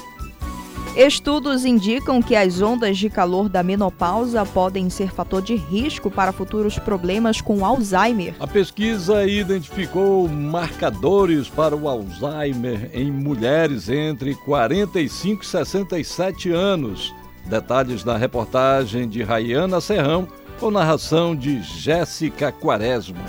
[0.96, 6.32] Estudos indicam que as ondas de calor da menopausa podem ser fator de risco para
[6.32, 8.34] futuros problemas com Alzheimer.
[8.40, 17.14] A pesquisa identificou marcadores para o Alzheimer em mulheres entre 45 e 67 anos.
[17.46, 20.26] Detalhes na reportagem de Rayana Serrão,
[20.62, 23.26] com narração de Jéssica Quaresma.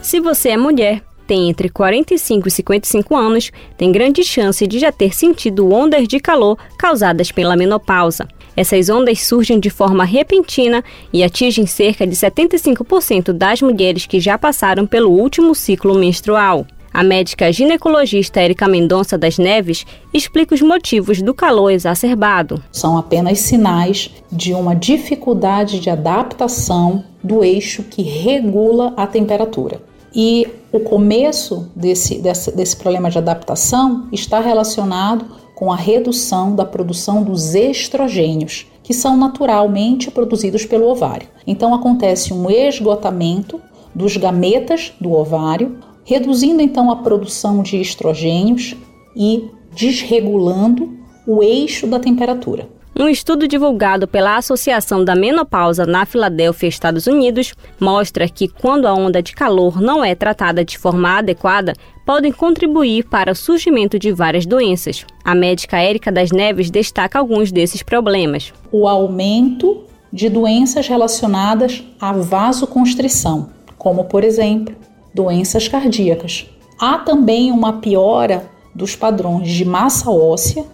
[0.00, 4.90] Se você é mulher, tem entre 45 e 55 anos tem grande chance de já
[4.90, 8.26] ter sentido ondas de calor causadas pela menopausa.
[8.56, 14.36] Essas ondas surgem de forma repentina e atingem cerca de 75% das mulheres que já
[14.36, 16.66] passaram pelo último ciclo menstrual.
[16.92, 22.60] A médica ginecologista Erika Mendonça das Neves explica os motivos do calor exacerbado.
[22.72, 29.89] São apenas sinais de uma dificuldade de adaptação do eixo que regula a temperatura.
[30.14, 36.64] E o começo desse, desse, desse problema de adaptação está relacionado com a redução da
[36.64, 41.28] produção dos estrogênios, que são naturalmente produzidos pelo ovário.
[41.46, 43.60] Então acontece um esgotamento
[43.94, 48.74] dos gametas do ovário, reduzindo então a produção de estrogênios
[49.14, 50.90] e desregulando
[51.26, 52.68] o eixo da temperatura.
[52.98, 58.92] Um estudo divulgado pela Associação da Menopausa na Filadélfia, Estados Unidos, mostra que quando a
[58.92, 61.72] onda de calor não é tratada de forma adequada,
[62.04, 65.06] podem contribuir para o surgimento de várias doenças.
[65.24, 68.52] A médica Érica das Neves destaca alguns desses problemas.
[68.72, 74.74] O aumento de doenças relacionadas à vasoconstrição, como por exemplo,
[75.14, 76.46] doenças cardíacas.
[76.78, 80.64] Há também uma piora dos padrões de massa óssea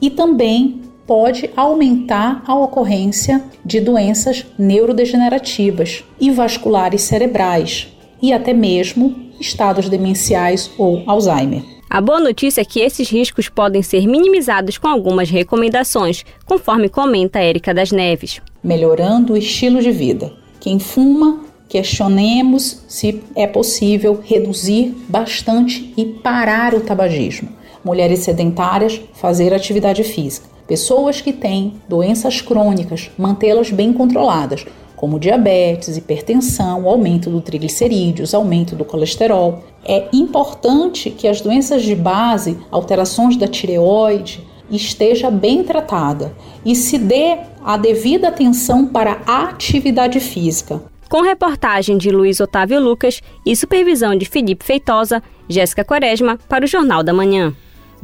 [0.00, 7.88] e também pode aumentar a ocorrência de doenças neurodegenerativas e vasculares cerebrais
[8.20, 11.62] e até mesmo estados demenciais ou Alzheimer.
[11.90, 17.38] A boa notícia é que esses riscos podem ser minimizados com algumas recomendações, conforme comenta
[17.38, 18.40] Érica das Neves.
[18.62, 20.32] Melhorando o estilo de vida.
[20.58, 27.50] Quem fuma, questionemos se é possível reduzir bastante e parar o tabagismo.
[27.84, 34.64] Mulheres sedentárias, fazer atividade física Pessoas que têm doenças crônicas, mantê-las bem controladas,
[34.96, 39.62] como diabetes, hipertensão, aumento do triglicerídeos, aumento do colesterol.
[39.84, 46.96] É importante que as doenças de base, alterações da tireoide, esteja bem tratada e se
[46.96, 50.82] dê a devida atenção para a atividade física.
[51.08, 56.68] Com reportagem de Luiz Otávio Lucas e supervisão de Felipe Feitosa, Jéssica Quaresma para o
[56.68, 57.54] Jornal da Manhã.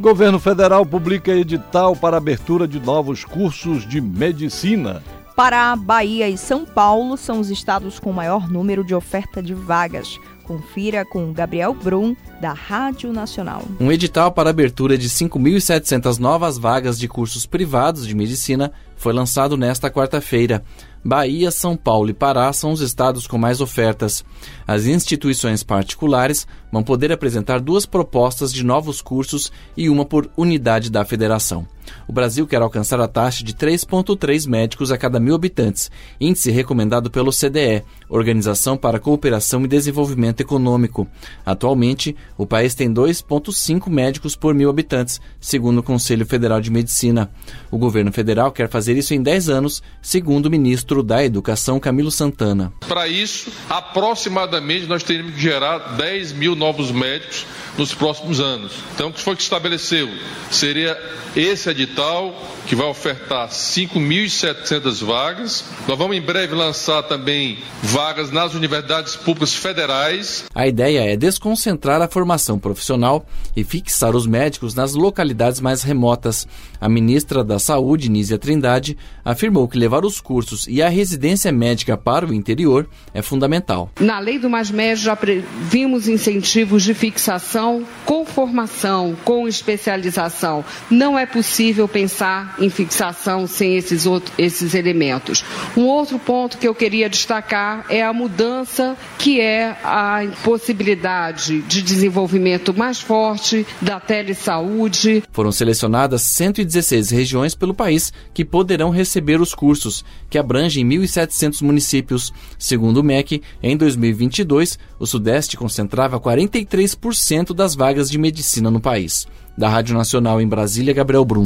[0.01, 5.03] Governo federal publica edital para abertura de novos cursos de medicina.
[5.37, 10.19] Pará, Bahia e São Paulo são os estados com maior número de oferta de vagas.
[10.45, 13.63] Confira com Gabriel Brum, da Rádio Nacional.
[13.79, 19.55] Um edital para abertura de 5.700 novas vagas de cursos privados de medicina foi lançado
[19.55, 20.65] nesta quarta-feira.
[21.05, 24.25] Bahia, São Paulo e Pará são os estados com mais ofertas.
[24.67, 30.91] As instituições particulares vão poder apresentar duas propostas de novos cursos e uma por unidade
[30.91, 31.67] da federação.
[32.07, 37.11] O Brasil quer alcançar a taxa de 3,3 médicos a cada mil habitantes, índice recomendado
[37.11, 41.07] pelo CDE, Organização para a Cooperação e Desenvolvimento Econômico.
[41.47, 47.31] Atualmente, o país tem 2,5 médicos por mil habitantes, segundo o Conselho Federal de Medicina.
[47.71, 52.11] O governo federal quer fazer isso em 10 anos, segundo o ministro da Educação, Camilo
[52.11, 52.73] Santana.
[52.89, 57.47] Para isso, aproximadamente nós teríamos que gerar 10 mil novos médicos
[57.81, 58.73] nos próximos anos.
[58.95, 60.09] Então, o que foi que estabeleceu?
[60.51, 60.99] Seria
[61.35, 62.35] esse edital
[62.67, 65.65] que vai ofertar 5.700 vagas.
[65.89, 70.45] Nós vamos em breve lançar também vagas nas universidades públicas federais.
[70.55, 76.47] A ideia é desconcentrar a formação profissional e fixar os médicos nas localidades mais remotas.
[76.81, 81.97] A ministra da Saúde, Nízia Trindade, afirmou que levar os cursos e a residência médica
[81.97, 83.91] para o interior é fundamental.
[83.99, 85.19] Na lei do Mais Médio já
[85.63, 87.70] vimos incentivos de fixação
[88.05, 90.65] com formação, com especialização.
[90.91, 95.45] Não é possível pensar em fixação sem esses, outros, esses elementos.
[95.77, 101.83] Um outro ponto que eu queria destacar é a mudança que é a possibilidade de
[101.83, 105.23] desenvolvimento mais forte da telesaúde.
[105.33, 112.33] Foram selecionadas 116 regiões pelo país que poderão receber os cursos, que abrangem 1.700 municípios.
[112.59, 119.27] Segundo o MEC, em 2022, o Sudeste concentrava 43% das vagas de medicina no país.
[119.57, 121.45] Da Rádio Nacional em Brasília, Gabriel Brum.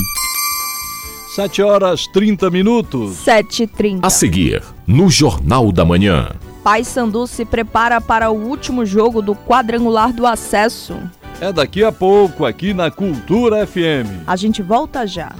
[1.34, 3.16] 7 horas 30 minutos.
[3.24, 4.00] 7h30.
[4.02, 6.30] A seguir, no Jornal da Manhã.
[6.62, 10.94] Paysandu se prepara para o último jogo do quadrangular do acesso.
[11.40, 14.22] É daqui a pouco, aqui na Cultura FM.
[14.26, 15.32] A gente volta já.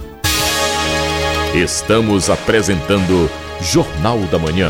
[1.53, 3.29] Estamos apresentando
[3.61, 4.69] Jornal da Manhã.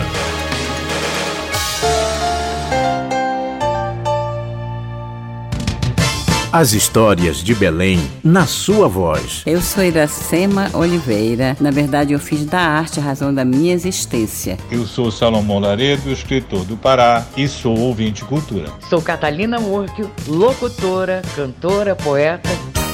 [6.55, 9.41] As histórias de Belém na sua voz.
[9.45, 11.57] Eu sou Iracema Oliveira.
[11.59, 14.57] Na verdade, eu fiz da arte a razão da minha existência.
[14.71, 18.69] Eu sou Salomão Laredo, escritor do Pará e sou ouvinte de cultura.
[18.89, 22.49] Sou Catalina Murquio, locutora, cantora, poeta.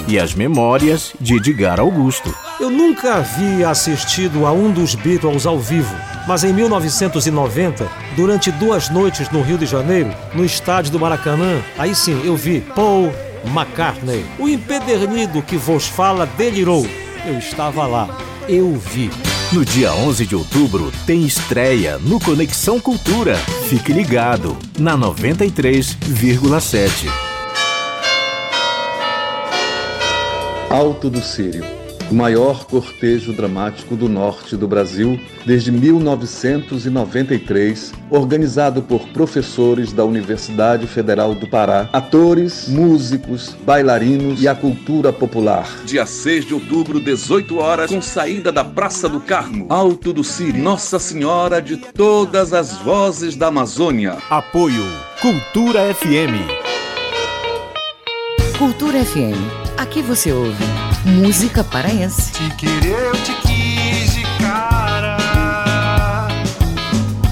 [0.07, 2.33] E as memórias de Edgar Augusto.
[2.59, 5.95] Eu nunca havia assistido a um dos Beatles ao vivo,
[6.27, 11.93] mas em 1990, durante duas noites no Rio de Janeiro, no estádio do Maracanã, aí
[11.93, 13.13] sim eu vi Paul
[13.45, 14.25] McCartney.
[14.39, 16.87] O empedernido que vos fala delirou.
[17.25, 18.17] Eu estava lá.
[18.47, 19.11] Eu vi.
[19.51, 23.35] No dia 11 de outubro tem estreia no Conexão Cultura.
[23.67, 27.09] Fique ligado na 93,7.
[30.69, 31.80] Alto do Sírio
[32.11, 40.87] o maior cortejo dramático do norte do Brasil desde 1993, organizado por professores da Universidade
[40.87, 45.69] Federal do Pará, atores, músicos, bailarinos e a cultura popular.
[45.85, 50.61] Dia 6 de outubro, 18 horas, com saída da Praça do Carmo, Alto do Sírio,
[50.61, 54.17] Nossa Senhora de todas as vozes da Amazônia.
[54.29, 54.83] Apoio
[55.21, 56.33] Cultura FM.
[58.57, 59.60] Cultura FM.
[59.81, 60.63] Aqui você ouve
[61.03, 62.31] música paraense.
[62.33, 65.17] Te querer, eu te quis de cara.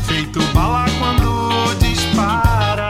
[0.08, 2.90] Feito bala quando dispara.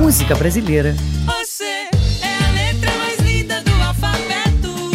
[0.00, 0.96] Música brasileira.
[1.26, 1.88] Você é
[2.44, 4.90] a letra mais linda do alfabeto.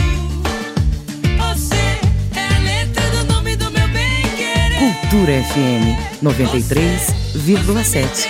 [1.37, 1.97] Você
[2.35, 4.79] é a letra do nome do meu bem querer.
[4.79, 8.27] Cultura FM 93,7.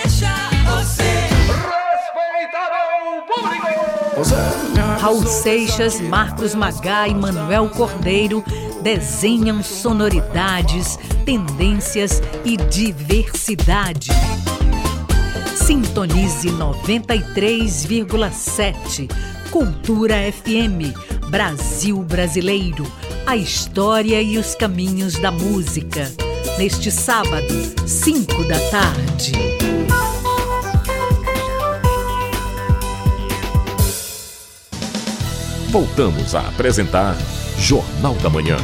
[5.01, 8.43] Raul Seixas, Marcos Magá e Manuel Cordeiro
[8.83, 14.11] desenham sonoridades, tendências e diversidade.
[15.55, 19.09] Sintonize 93,7.
[19.49, 20.93] Cultura FM.
[21.31, 22.85] Brasil Brasileiro.
[23.25, 26.11] A história e os caminhos da música.
[26.59, 27.51] Neste sábado,
[27.87, 29.50] 5 da tarde.
[35.71, 37.15] Voltamos a apresentar
[37.57, 38.57] Jornal da Manhã.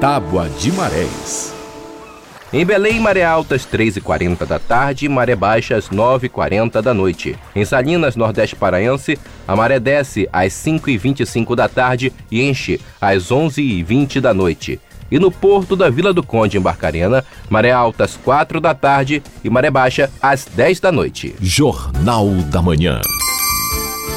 [0.00, 1.52] Tábua de Marés.
[2.52, 7.36] Em Belém, maré alta às 3h40 da tarde e maré baixa às 9h40 da noite.
[7.52, 14.20] Em Salinas, Nordeste Paraense, a maré desce às 5h25 da tarde e enche às 11h20
[14.20, 14.80] da noite.
[15.10, 19.20] E no porto da Vila do Conde, em Barcarena, maré alta às 4 da tarde
[19.42, 21.34] e maré baixa às 10 da noite.
[21.40, 23.00] Jornal da Manhã.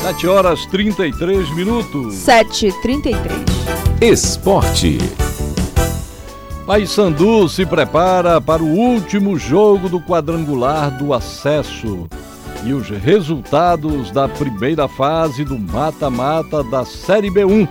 [0.01, 2.15] 7 horas 33 minutos.
[2.15, 3.17] 7h33.
[4.01, 4.97] Esporte.
[6.65, 12.07] Paysandu se prepara para o último jogo do quadrangular do acesso.
[12.63, 17.67] e os resultados da primeira fase do mata-mata da Série B1.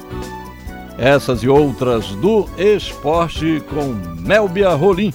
[0.99, 5.13] Essas e outras do esporte com Melbia Rolim.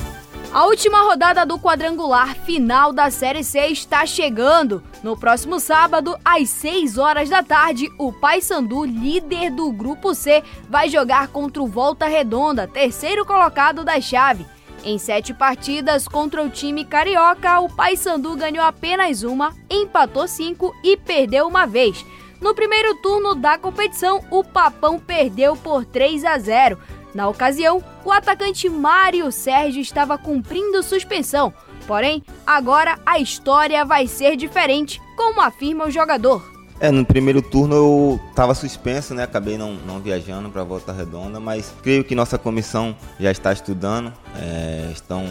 [0.54, 4.84] A última rodada do quadrangular final da Série C está chegando.
[5.02, 10.90] No próximo sábado, às 6 horas da tarde, o Paysandu, líder do Grupo C, vai
[10.90, 14.46] jogar contra o Volta Redonda, terceiro colocado da chave.
[14.84, 20.96] Em sete partidas contra o time carioca, o Paysandu ganhou apenas uma, empatou cinco e
[20.96, 22.06] perdeu uma vez.
[22.40, 26.78] No primeiro turno da competição, o Papão perdeu por 3 a 0.
[27.14, 31.54] Na ocasião, o atacante Mário Sérgio estava cumprindo suspensão.
[31.86, 36.52] Porém, agora a história vai ser diferente, como afirma o jogador.
[36.80, 39.24] É, no primeiro turno eu estava suspenso, né?
[39.24, 44.12] Acabei não, não viajando para Volta Redonda, mas creio que nossa comissão já está estudando,
[44.38, 45.26] é, estão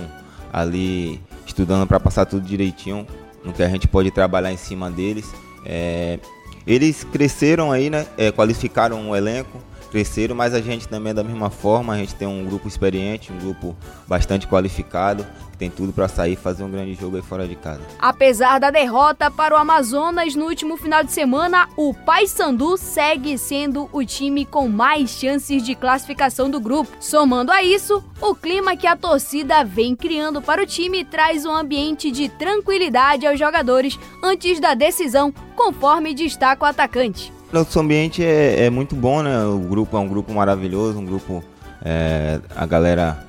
[0.52, 3.06] ali estudando para passar tudo direitinho,
[3.44, 5.30] no que a gente pode trabalhar em cima deles.
[5.66, 6.18] É,
[6.66, 8.06] eles cresceram aí, né?
[8.16, 9.58] É, qualificaram o elenco,
[9.92, 13.30] cresceram, mas a gente também é da mesma forma, a gente tem um grupo experiente,
[13.30, 13.76] um grupo
[14.08, 17.54] bastante qualificado, que tem tudo para sair e fazer um grande jogo aí fora de
[17.54, 17.82] casa.
[17.98, 23.88] Apesar da derrota para o Amazonas no último final de semana, o Paysandu segue sendo
[23.92, 26.90] o time com mais chances de classificação do grupo.
[26.98, 31.54] Somando a isso, o clima que a torcida vem criando para o time traz um
[31.54, 37.30] ambiente de tranquilidade aos jogadores antes da decisão, conforme destaca o atacante.
[37.52, 39.44] Nosso ambiente é, é, muito bom, né?
[39.44, 41.44] O grupo é um grupo maravilhoso, um grupo,
[41.84, 43.26] é, a galera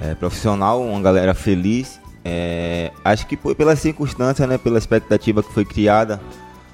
[0.00, 2.00] é, profissional, uma galera feliz.
[2.24, 4.56] É, acho que foi pela circunstância, né?
[4.56, 6.18] Pela expectativa que foi criada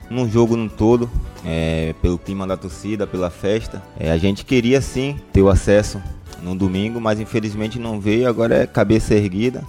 [0.09, 1.11] no jogo no todo,
[1.45, 3.82] é, pelo clima da torcida, pela festa.
[3.99, 6.01] É, a gente queria sim ter o acesso
[6.40, 8.28] no domingo, mas infelizmente não veio.
[8.28, 9.64] Agora é cabeça erguida,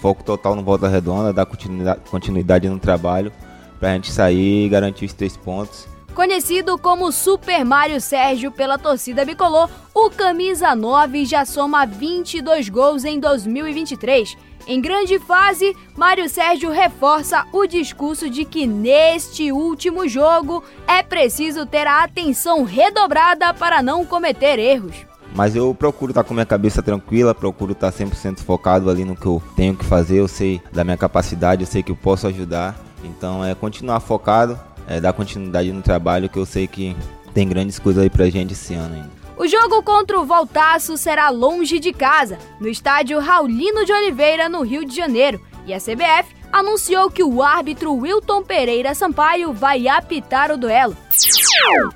[0.00, 3.32] foco total no Volta Redonda, dar continuidade, continuidade no trabalho
[3.78, 5.86] pra gente sair e garantir os três pontos.
[6.14, 13.04] Conhecido como Super Mário Sérgio pela torcida bicolor, o camisa 9 já soma 22 gols
[13.04, 14.36] em 2023.
[14.66, 21.64] Em grande fase, Mário Sérgio reforça o discurso de que neste último jogo é preciso
[21.64, 24.96] ter a atenção redobrada para não cometer erros.
[25.34, 29.26] Mas eu procuro estar com minha cabeça tranquila, procuro estar 100% focado ali no que
[29.26, 32.87] eu tenho que fazer, eu sei da minha capacidade, eu sei que eu posso ajudar
[33.04, 36.96] então é continuar focado, é dar continuidade no trabalho que eu sei que
[37.34, 39.18] tem grandes coisas aí pra gente esse ano ainda.
[39.36, 44.62] O jogo contra o Voltaço será longe de casa, no estádio Raulino de Oliveira, no
[44.62, 45.40] Rio de Janeiro.
[45.64, 50.96] E a CBF anunciou que o árbitro Wilton Pereira Sampaio vai apitar o duelo.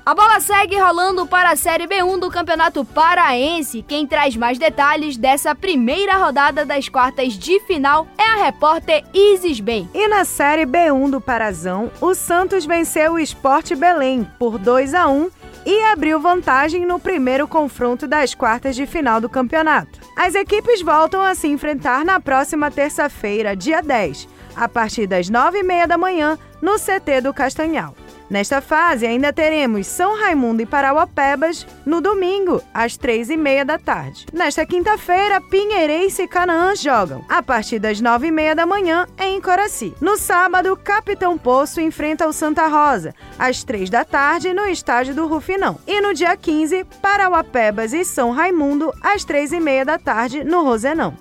[0.05, 3.83] A bola segue rolando para a Série B1 do Campeonato Paraense.
[3.87, 9.59] Quem traz mais detalhes dessa primeira rodada das quartas de final é a repórter Isis
[9.59, 9.89] Bem.
[9.93, 15.07] E na Série B1 do Parazão, o Santos venceu o Esporte Belém por 2 a
[15.07, 15.29] 1
[15.65, 19.99] e abriu vantagem no primeiro confronto das quartas de final do campeonato.
[20.15, 25.87] As equipes voltam a se enfrentar na próxima terça-feira, dia 10, a partir das 9h30
[25.87, 27.93] da manhã, no CT do Castanhal.
[28.33, 33.77] Nesta fase, ainda teremos São Raimundo e Parauapebas no domingo, às três e meia da
[33.77, 34.25] tarde.
[34.33, 39.39] Nesta quinta-feira, Pinheirense e Canaã jogam, a partir das nove e meia da manhã, em
[39.39, 39.93] Coraci.
[40.01, 45.27] No sábado, Capitão Poço enfrenta o Santa Rosa, às três da tarde, no estádio do
[45.27, 45.77] Rufinão.
[45.85, 50.63] E no dia 15, Parauapebas e São Raimundo, às três e meia da tarde, no
[50.63, 51.15] Rosenão.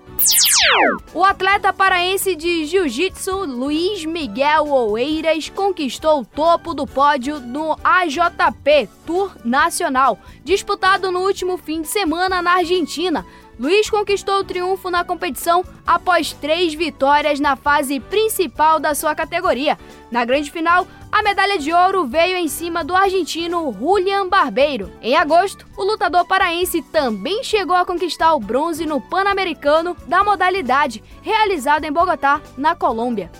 [1.14, 8.88] O atleta paraense de jiu-jitsu Luiz Miguel Oeiras conquistou o topo do pódio no AJP
[9.04, 13.26] Tour Nacional, disputado no último fim de semana na Argentina.
[13.58, 19.78] Luiz conquistou o triunfo na competição após três vitórias na fase principal da sua categoria.
[20.10, 24.90] Na grande final, a medalha de ouro veio em cima do argentino Julian Barbeiro.
[25.02, 31.02] Em agosto, o lutador paraense também chegou a conquistar o bronze no Pan-Americano da modalidade,
[31.20, 33.30] realizado em Bogotá, na Colômbia.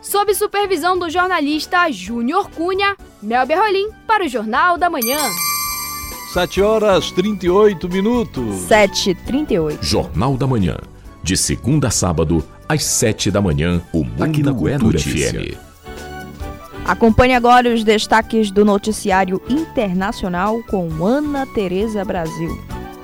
[0.00, 5.18] Sob supervisão do jornalista Júnior Cunha, Mel Berrolim para o Jornal da Manhã.
[6.32, 8.66] 7 horas 38 minutos.
[8.66, 9.82] 7h38.
[9.82, 10.78] Jornal da Manhã.
[11.22, 15.58] De segunda a sábado, às 7 da manhã, o Mundo Aqui na Cultura FM.
[16.86, 22.58] Acompanhe agora os destaques do noticiário internacional com Ana Tereza Brasil.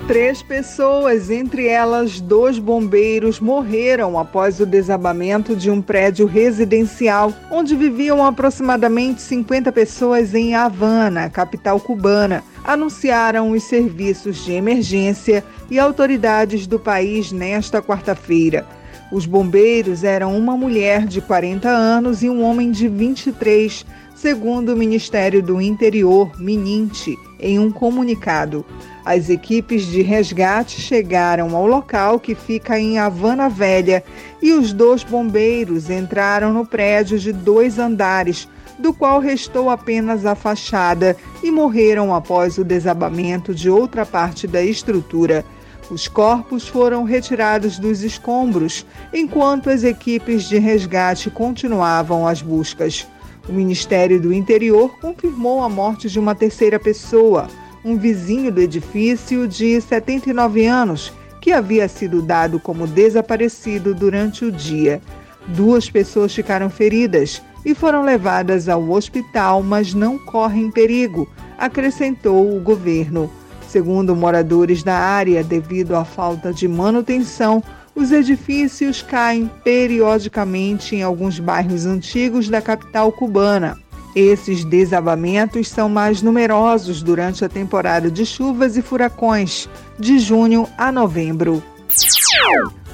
[0.07, 7.75] Três pessoas, entre elas dois bombeiros, morreram após o desabamento de um prédio residencial onde
[7.75, 16.67] viviam aproximadamente 50 pessoas em Havana, capital cubana, anunciaram os serviços de emergência e autoridades
[16.67, 18.63] do país nesta quarta-feira.
[19.11, 23.83] Os bombeiros eram uma mulher de 40 anos e um homem de 23,
[24.15, 28.63] segundo o Ministério do Interior, Mininte, em um comunicado.
[29.03, 34.03] As equipes de resgate chegaram ao local que fica em Havana Velha
[34.43, 38.47] e os dois bombeiros entraram no prédio de dois andares,
[38.79, 44.63] do qual restou apenas a fachada, e morreram após o desabamento de outra parte da
[44.63, 45.45] estrutura.
[45.91, 53.07] Os corpos foram retirados dos escombros, enquanto as equipes de resgate continuavam as buscas.
[53.47, 57.47] O Ministério do Interior confirmou a morte de uma terceira pessoa,
[57.83, 61.11] um vizinho do edifício de 79 anos,
[61.41, 65.01] que havia sido dado como desaparecido durante o dia.
[65.47, 72.59] Duas pessoas ficaram feridas e foram levadas ao hospital, mas não correm perigo, acrescentou o
[72.59, 73.29] governo.
[73.67, 77.63] Segundo moradores da área, devido à falta de manutenção,
[77.95, 83.77] os edifícios caem periodicamente em alguns bairros antigos da capital cubana.
[84.15, 90.91] Esses desabamentos são mais numerosos durante a temporada de chuvas e furacões, de junho a
[90.91, 91.61] novembro.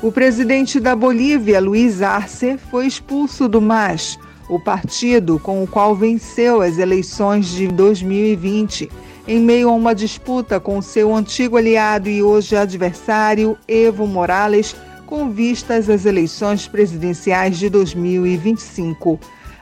[0.02, 5.96] O presidente da Bolívia, Luiz Arce, foi expulso do MAS, o partido com o qual
[5.96, 8.90] venceu as eleições de 2020
[9.28, 14.76] em meio a uma disputa com seu antigo aliado e hoje adversário, Evo Morales,
[15.06, 19.20] com vistas às eleições presidenciais de 2025.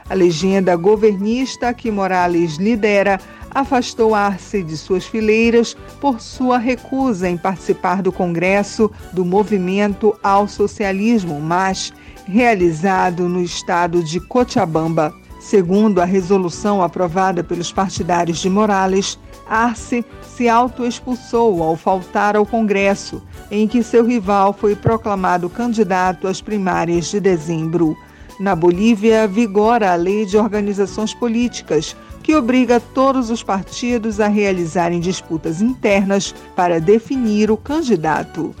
[0.08, 3.18] A legenda governista que Morales lidera
[3.50, 10.46] afastou Arce de suas fileiras por sua recusa em participar do Congresso do Movimento ao
[10.46, 11.92] Socialismo, mas
[12.26, 15.14] realizado no estado de Cochabamba.
[15.40, 23.22] Segundo a resolução aprovada pelos partidários de Morales, Arce se autoexpulsou ao faltar ao Congresso,
[23.50, 27.96] em que seu rival foi proclamado candidato às primárias de dezembro.
[28.40, 34.98] Na Bolívia, vigora a Lei de Organizações Políticas, que obriga todos os partidos a realizarem
[34.98, 38.54] disputas internas para definir o candidato.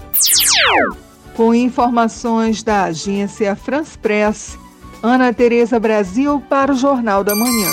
[1.36, 4.58] Com informações da agência France Press,
[5.02, 7.70] Ana Tereza Brasil para o Jornal da Manhã.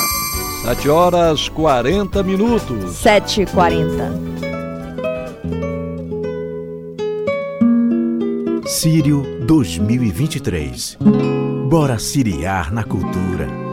[0.63, 2.95] 7 horas 40 minutos.
[2.95, 4.31] 7 h 40
[8.67, 10.97] Sírio 2023.
[11.69, 13.70] Bora siriar na cultura.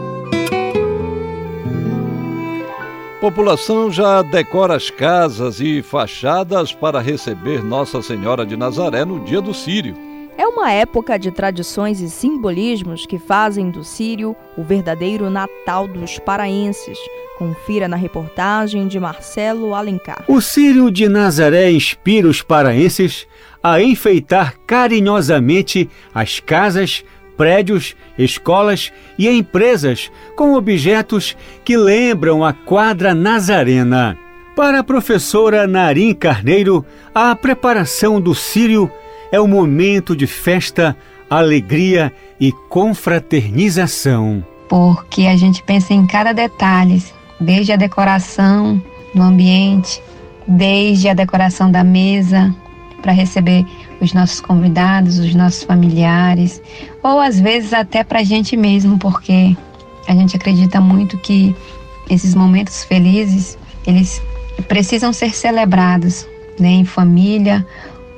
[3.19, 9.41] População já decora as casas e fachadas para receber Nossa Senhora de Nazaré no dia
[9.41, 9.93] do Sírio.
[10.37, 16.17] É uma época de tradições e simbolismos que fazem do Sírio o verdadeiro Natal dos
[16.17, 16.97] paraenses.
[17.37, 20.23] Confira na reportagem de Marcelo Alencar.
[20.25, 23.27] O Sírio de Nazaré inspira os paraenses
[23.61, 27.03] a enfeitar carinhosamente as casas,
[27.39, 34.17] prédios, escolas e empresas com objetos que lembram a quadra nazarena.
[34.57, 36.85] Para a professora Narim Carneiro,
[37.15, 38.91] a preparação do Sírio
[39.31, 40.97] é um momento de festa,
[41.29, 42.11] alegria
[42.41, 44.43] e confraternização.
[44.67, 47.01] Porque a gente pensa em cada detalhe,
[47.39, 48.83] desde a decoração
[49.15, 50.03] do ambiente,
[50.45, 52.53] desde a decoração da mesa
[53.01, 53.65] para receber
[54.01, 56.61] os nossos convidados, os nossos familiares,
[57.03, 59.55] ou às vezes até para a gente mesmo, porque
[60.07, 61.55] a gente acredita muito que
[62.09, 64.21] esses momentos felizes eles
[64.67, 66.27] precisam ser celebrados,
[66.59, 67.65] né, em família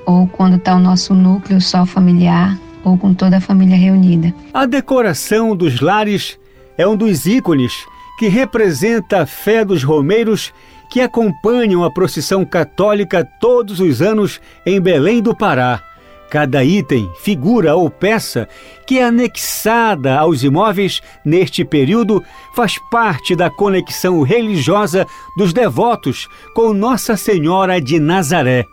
[0.05, 4.33] ou quando está o nosso núcleo só familiar, ou com toda a família reunida.
[4.53, 6.39] A decoração dos lares
[6.77, 7.73] é um dos ícones
[8.17, 10.53] que representa a fé dos romeiros
[10.91, 15.81] que acompanham a procissão católica todos os anos em Belém do Pará.
[16.29, 18.47] Cada item, figura ou peça
[18.85, 22.23] que é anexada aos imóveis neste período
[22.53, 28.65] faz parte da conexão religiosa dos devotos com Nossa Senhora de Nazaré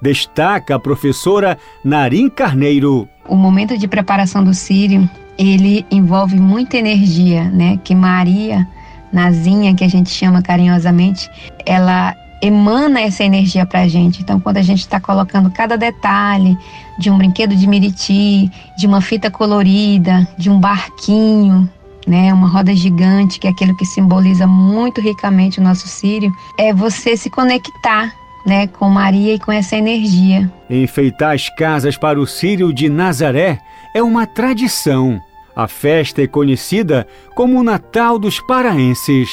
[0.00, 3.08] destaca a professora Narim Carneiro.
[3.26, 7.78] O momento de preparação do Sírio, ele envolve muita energia, né?
[7.82, 8.66] Que Maria,
[9.12, 11.30] Nazinha, que a gente chama carinhosamente,
[11.64, 14.22] ela emana essa energia para a gente.
[14.22, 16.56] Então, quando a gente está colocando cada detalhe
[16.98, 21.68] de um brinquedo de miriti, de uma fita colorida, de um barquinho,
[22.06, 26.72] né, uma roda gigante, que é aquilo que simboliza muito ricamente o nosso Sírio, é
[26.72, 28.12] você se conectar
[28.46, 30.50] né, com Maria e com essa energia.
[30.70, 33.60] Enfeitar as casas para o Círio de Nazaré
[33.94, 35.20] é uma tradição.
[35.58, 37.04] A festa é conhecida
[37.34, 39.28] como o Natal dos Paraenses.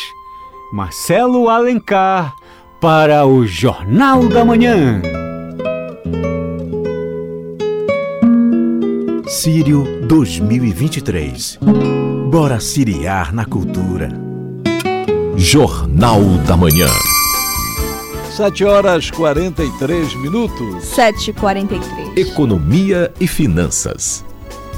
[0.73, 2.33] Marcelo Alencar
[2.81, 5.03] para o Jornal da Manhã.
[9.27, 11.59] Sírio 2023.
[12.31, 14.09] Bora siriar na cultura.
[15.37, 16.87] Jornal da Manhã.
[18.31, 20.85] 7 horas 43 minutos.
[20.85, 22.17] 7h43.
[22.17, 24.24] Economia e finanças.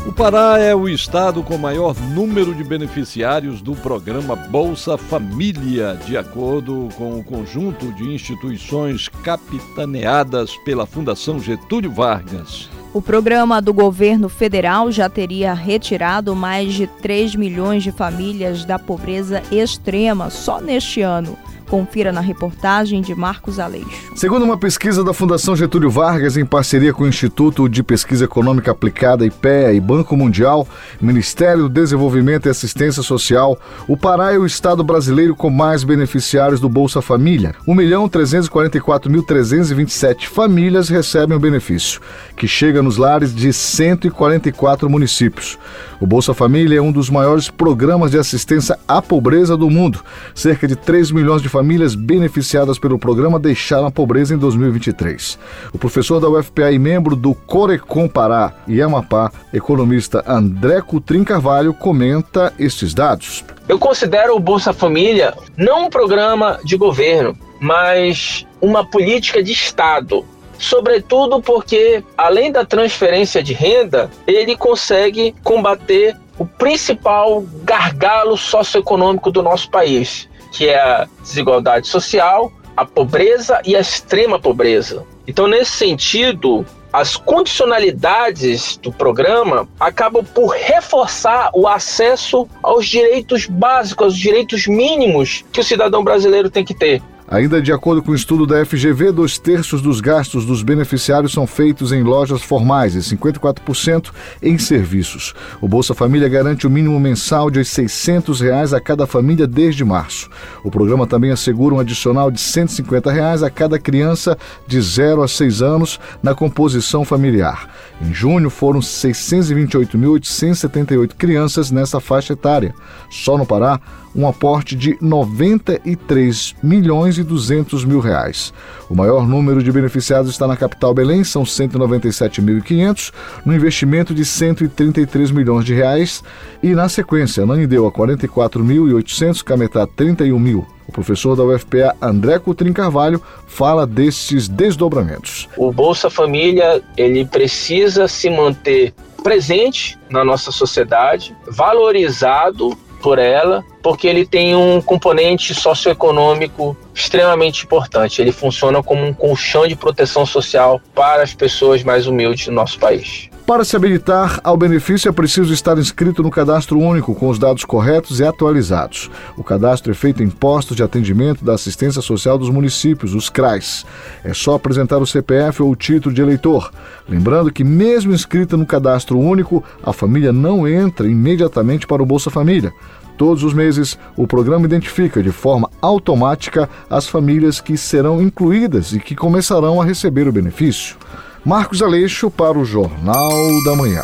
[0.08, 6.16] O Pará é o estado com maior número de beneficiários do programa Bolsa Família, de
[6.16, 12.70] acordo com o conjunto de instituições capitaneadas pela Fundação Getúlio Vargas.
[12.94, 18.80] O programa do governo federal já teria retirado mais de 3 milhões de famílias da
[18.80, 21.38] pobreza extrema só neste ano.
[21.70, 24.16] Confira na reportagem de Marcos Aleixo.
[24.16, 28.72] Segundo uma pesquisa da Fundação Getúlio Vargas, em parceria com o Instituto de Pesquisa Econômica
[28.72, 30.68] Aplicada, IPEA e Banco Mundial,
[31.02, 36.60] Ministério do Desenvolvimento e Assistência Social, o Pará é o estado brasileiro com mais beneficiários
[36.60, 37.56] do Bolsa Família.
[37.68, 42.00] 1.344.327 famílias recebem o benefício,
[42.36, 45.58] que chega nos lares de 144 municípios.
[46.00, 50.00] O Bolsa Família é um dos maiores programas de assistência à pobreza do mundo.
[50.36, 55.40] Cerca de 3 milhões de famílias beneficiadas pelo programa deixaram a pobreza em 2023.
[55.74, 61.74] O professor da UFPA e membro do Corecom Pará e Amapá, economista André Cutrim Carvalho,
[61.74, 63.44] comenta estes dados.
[63.68, 70.24] Eu considero o Bolsa Família não um programa de governo, mas uma política de Estado.
[70.60, 79.42] Sobretudo porque, além da transferência de renda, ele consegue combater o principal gargalo socioeconômico do
[79.42, 85.06] nosso país, que é a desigualdade social, a pobreza e a extrema pobreza.
[85.28, 94.06] Então, nesse sentido, as condicionalidades do programa acabam por reforçar o acesso aos direitos básicos,
[94.06, 97.02] aos direitos mínimos que o cidadão brasileiro tem que ter.
[97.30, 101.46] Ainda de acordo com o estudo da FGV, dois terços dos gastos dos beneficiários são
[101.46, 104.12] feitos em lojas formais e 54%
[104.42, 105.36] em serviços.
[105.60, 110.30] O Bolsa Família garante o mínimo mensal de 600 reais a cada família desde março.
[110.64, 115.28] O programa também assegura um adicional de 150 reais a cada criança de 0 a
[115.28, 117.68] 6 anos na composição familiar.
[118.02, 122.74] Em junho, foram 628.878 crianças nessa faixa etária.
[123.10, 123.82] Só no Pará,
[124.18, 128.52] um aporte de 93 milhões e 200 mil reais.
[128.90, 133.14] O maior número de beneficiados está na capital Belém, são 197.500,
[133.46, 136.24] no investimento de 133 milhões de reais,
[136.64, 140.66] e na sequência, Nanideu a 44.800, Cametá 31 mil.
[140.88, 145.48] O professor da UFPA, André Coutrin Carvalho, fala desses desdobramentos.
[145.58, 152.78] O Bolsa Família, ele precisa se manter presente na nossa sociedade, valorizado
[153.08, 158.22] por ela, porque ele tem um componente socioeconômico extremamente importante.
[158.22, 162.78] Ele funciona como um colchão de proteção social para as pessoas mais humildes do nosso
[162.78, 163.30] país.
[163.48, 167.64] Para se habilitar ao benefício é preciso estar inscrito no cadastro único com os dados
[167.64, 169.10] corretos e atualizados.
[169.38, 173.86] O cadastro é feito em postos de atendimento da assistência social dos municípios, os CRAs.
[174.22, 176.70] É só apresentar o CPF ou o título de eleitor.
[177.08, 182.30] Lembrando que, mesmo inscrita no cadastro único, a família não entra imediatamente para o Bolsa
[182.30, 182.74] Família.
[183.18, 189.00] Todos os meses, o programa identifica de forma automática as famílias que serão incluídas e
[189.00, 190.96] que começarão a receber o benefício.
[191.44, 193.34] Marcos Aleixo para o Jornal
[193.66, 194.04] da Manhã.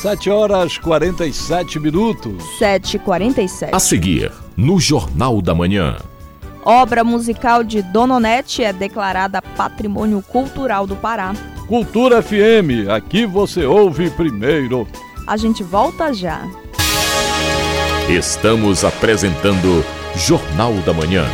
[0.00, 2.42] 7 horas 47 minutos.
[2.58, 3.70] 7h47.
[3.72, 5.96] A seguir, no Jornal da Manhã.
[6.64, 11.34] Obra musical de Dononete é declarada Patrimônio Cultural do Pará.
[11.66, 14.86] Cultura FM, aqui você ouve primeiro.
[15.26, 16.46] A gente volta já.
[18.08, 19.82] Estamos apresentando
[20.14, 21.24] Jornal da Manhã.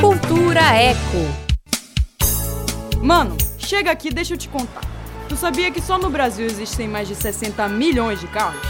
[0.00, 0.96] Cultura Eco.
[3.02, 4.82] Mano, chega aqui, deixa eu te contar.
[5.28, 8.62] Tu sabia que só no Brasil existem mais de 60 milhões de carros?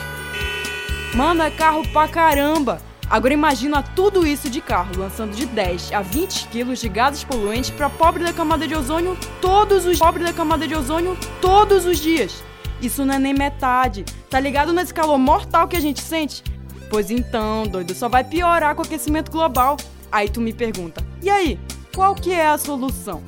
[1.15, 2.81] Mano, é carro pra caramba!
[3.09, 7.71] Agora imagina tudo isso de carro, lançando de 10 a 20 quilos de gases poluentes
[7.71, 11.99] para pobre da camada de ozônio todos os pobre da camada de ozônio todos os
[11.99, 12.43] dias.
[12.83, 14.05] Isso não é nem metade.
[14.29, 16.43] Tá ligado nesse calor mortal que a gente sente?
[16.91, 19.77] Pois então, doido, só vai piorar com o aquecimento global.
[20.11, 21.61] Aí tu me pergunta: "E aí,
[21.95, 23.23] qual que é a solução?"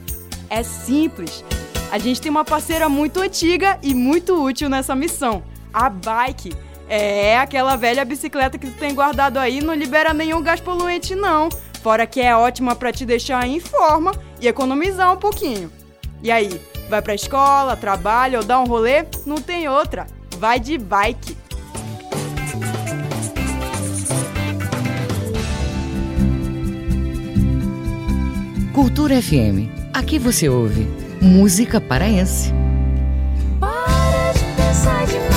[0.50, 1.44] É simples.
[1.90, 6.54] A gente tem uma parceira muito antiga e muito útil nessa missão, a Bike.
[6.88, 11.48] É, aquela velha bicicleta que tu tem guardado aí não libera nenhum gás poluente não.
[11.82, 15.70] Fora que é ótima para te deixar em forma e economizar um pouquinho.
[16.22, 19.04] E aí, vai pra escola, trabalha ou dá um rolê?
[19.26, 20.06] Não tem outra.
[20.38, 21.36] Vai de bike.
[28.72, 29.68] Cultura FM.
[29.92, 30.86] Aqui você ouve
[31.20, 32.52] música paraense.
[33.58, 35.27] Para de pensar demais.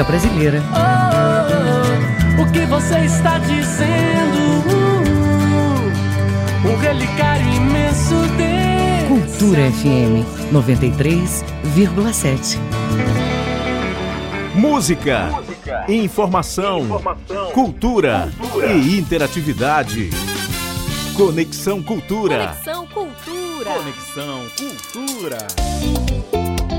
[0.00, 0.62] Música brasileira.
[2.38, 4.60] Oh, o que você está dizendo?
[6.64, 12.58] Um relicário imenso de Cultura FM 93,7.
[14.54, 15.30] Música,
[15.88, 17.02] informação,
[17.52, 18.30] cultura,
[18.72, 20.10] e interatividade.
[21.14, 22.54] Conexão Cultura.
[22.54, 23.70] Conexão Cultura.
[23.70, 25.46] Conexão Cultura.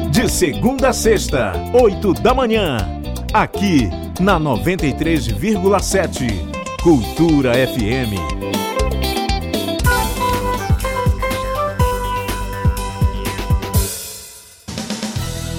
[0.09, 3.00] De segunda a sexta, 8 da manhã.
[3.33, 6.27] Aqui na 93,7.
[6.83, 8.19] Cultura FM.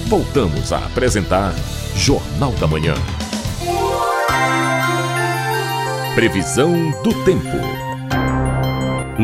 [0.07, 1.55] Voltamos a apresentar
[1.95, 2.93] Jornal da Manhã.
[6.13, 7.92] Previsão do tempo.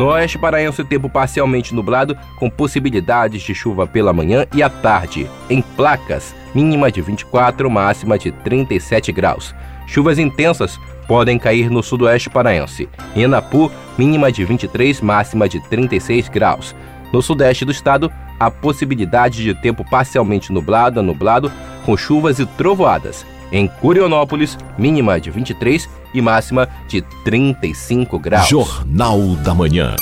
[0.00, 5.28] No oeste paraense, tempo parcialmente nublado, com possibilidades de chuva pela manhã e à tarde.
[5.50, 9.54] Em placas, mínima de 24, máxima de 37 graus.
[9.86, 12.88] Chuvas intensas podem cair no sudoeste paraense.
[13.14, 16.74] Em Enapu, mínima de 23, máxima de 36 graus.
[17.12, 21.52] No sudeste do estado, há possibilidade de tempo parcialmente nublado a nublado,
[21.84, 23.26] com chuvas e trovoadas.
[23.52, 28.48] Em Curionópolis, mínima de 23 e máxima de 35 graus.
[28.48, 29.96] Jornal da Manhã.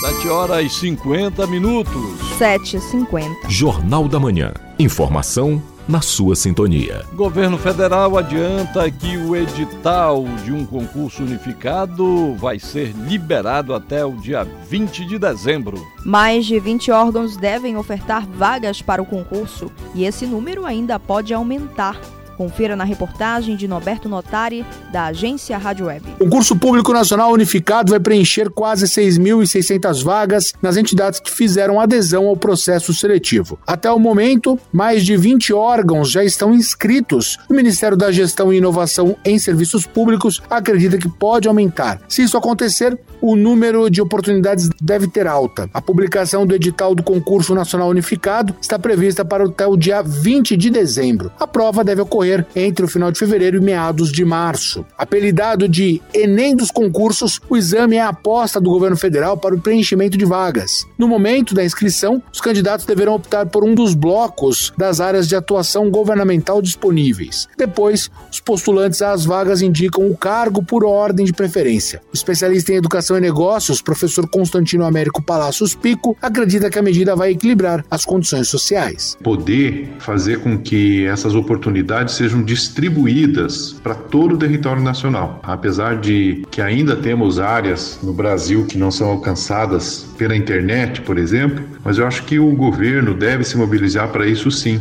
[0.00, 2.20] 7 horas e 50 minutos.
[2.38, 3.48] 7h50.
[3.48, 4.52] Jornal da Manhã.
[4.78, 7.04] Informação na sua sintonia.
[7.14, 14.12] Governo federal adianta que o edital de um concurso unificado vai ser liberado até o
[14.12, 15.84] dia 20 de dezembro.
[16.04, 21.32] Mais de 20 órgãos devem ofertar vagas para o concurso e esse número ainda pode
[21.32, 21.98] aumentar.
[22.38, 26.06] Confira na reportagem de Norberto Notari, da agência Rádio Web.
[26.20, 32.28] O concurso público nacional unificado vai preencher quase 6.600 vagas nas entidades que fizeram adesão
[32.28, 33.58] ao processo seletivo.
[33.66, 37.38] Até o momento, mais de 20 órgãos já estão inscritos.
[37.50, 42.00] O Ministério da Gestão e Inovação em Serviços Públicos acredita que pode aumentar.
[42.08, 45.68] Se isso acontecer, o número de oportunidades deve ter alta.
[45.74, 50.56] A publicação do edital do concurso nacional unificado está prevista para até o dia 20
[50.56, 51.32] de dezembro.
[51.36, 54.84] A prova deve ocorrer entre o final de fevereiro e meados de março.
[54.96, 59.60] Apelidado de Enem dos concursos, o exame é a aposta do governo federal para o
[59.60, 60.86] preenchimento de vagas.
[60.98, 65.36] No momento da inscrição, os candidatos deverão optar por um dos blocos das áreas de
[65.36, 67.48] atuação governamental disponíveis.
[67.56, 72.00] Depois, os postulantes às vagas indicam o cargo por ordem de preferência.
[72.12, 77.16] O especialista em educação e negócios, professor Constantino Américo Palacios Pico, acredita que a medida
[77.16, 79.16] vai equilibrar as condições sociais.
[79.22, 85.40] Poder fazer com que essas oportunidades sejam distribuídas para todo o território nacional.
[85.42, 91.16] Apesar de que ainda temos áreas no Brasil que não são alcançadas pela internet, por
[91.16, 94.80] exemplo, mas eu acho que o governo deve se mobilizar para isso sim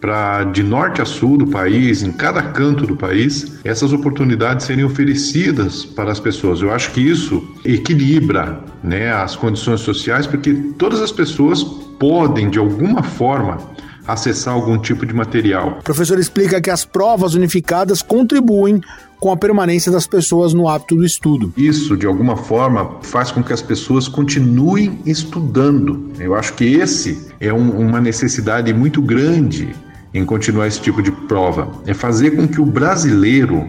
[0.00, 4.82] para de norte a sul do país, em cada canto do país, essas oportunidades serem
[4.82, 6.62] oferecidas para as pessoas.
[6.62, 11.62] Eu acho que isso equilibra, né, as condições sociais, porque todas as pessoas
[11.98, 13.58] podem de alguma forma
[14.06, 15.78] acessar algum tipo de material.
[15.80, 18.80] O professor explica que as provas unificadas contribuem
[19.20, 21.52] com a permanência das pessoas no hábito do estudo.
[21.56, 26.10] Isso, de alguma forma, faz com que as pessoas continuem estudando.
[26.18, 29.74] Eu acho que esse é um, uma necessidade muito grande
[30.12, 31.70] em continuar esse tipo de prova.
[31.86, 33.68] É fazer com que o brasileiro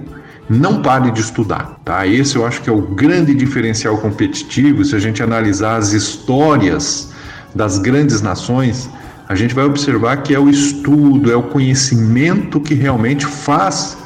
[0.50, 2.08] não pare de estudar, tá?
[2.08, 4.84] Esse eu acho que é o grande diferencial competitivo.
[4.84, 7.12] Se a gente analisar as histórias
[7.54, 8.90] das grandes nações,
[9.32, 13.98] a gente vai observar que é o estudo, é o conhecimento que realmente faz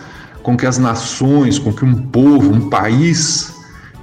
[0.43, 3.51] com que as nações, com que um povo, um país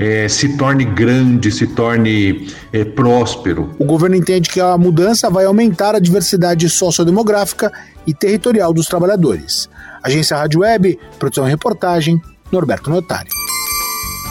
[0.01, 3.71] é, se torne grande, se torne é, próspero.
[3.79, 7.73] O governo entende que a mudança vai aumentar a diversidade sociodemográfica
[8.05, 9.71] e territorial dos trabalhadores.
[10.03, 12.21] Agência Rádio Web, produção e reportagem,
[12.51, 13.29] Norberto Notari.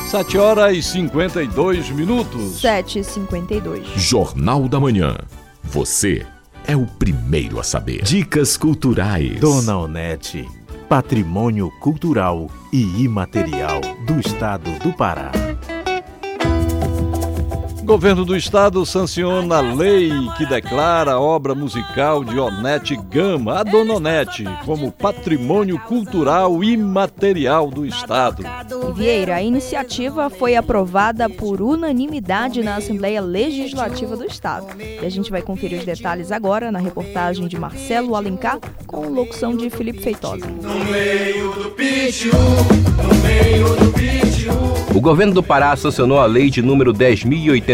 [0.09, 2.59] 7 horas e 52 minutos.
[2.59, 3.87] 7 e 52.
[3.95, 5.15] Jornal da Manhã.
[5.63, 6.25] Você
[6.71, 8.01] é o primeiro a saber.
[8.03, 9.37] Dicas culturais.
[9.41, 10.47] Dona Onete,
[10.87, 15.50] patrimônio cultural e imaterial do estado do Pará.
[17.91, 23.63] Governo do Estado sanciona a lei que declara a obra musical de Onete Gama, a
[23.63, 28.43] Dona Onete, como patrimônio cultural imaterial do Estado.
[28.45, 34.67] E Vieira, a iniciativa foi aprovada por unanimidade na Assembleia Legislativa do Estado.
[34.79, 39.53] E a gente vai conferir os detalhes agora na reportagem de Marcelo Alencar, com locução
[39.53, 40.47] de Felipe Feitosa.
[40.47, 44.21] No meio do pitio, no meio do pitio.
[44.93, 46.91] O governo do Pará sancionou a lei de número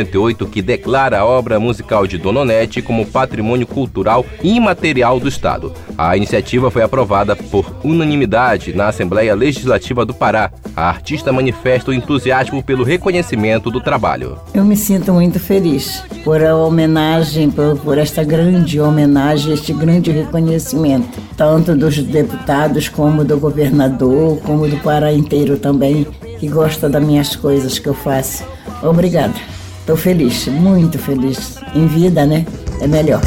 [0.07, 5.73] 10.088 que declara a obra musical de Dona Onete como patrimônio cultural imaterial do Estado.
[5.97, 10.51] A iniciativa foi aprovada por unanimidade na Assembleia Legislativa do Pará.
[10.75, 14.37] A artista manifesta o entusiasmo pelo reconhecimento do trabalho.
[14.53, 20.11] Eu me sinto muito feliz por a homenagem, por, por esta grande homenagem, este grande
[20.11, 26.05] reconhecimento, tanto dos deputados como do governador, como do Pará inteiro também,
[26.39, 28.43] que gosta das minhas coisas que eu faço.
[28.83, 29.56] Obrigada.
[29.87, 31.55] Estou feliz, muito feliz.
[31.73, 32.45] Em vida, né?
[32.81, 33.21] É melhor.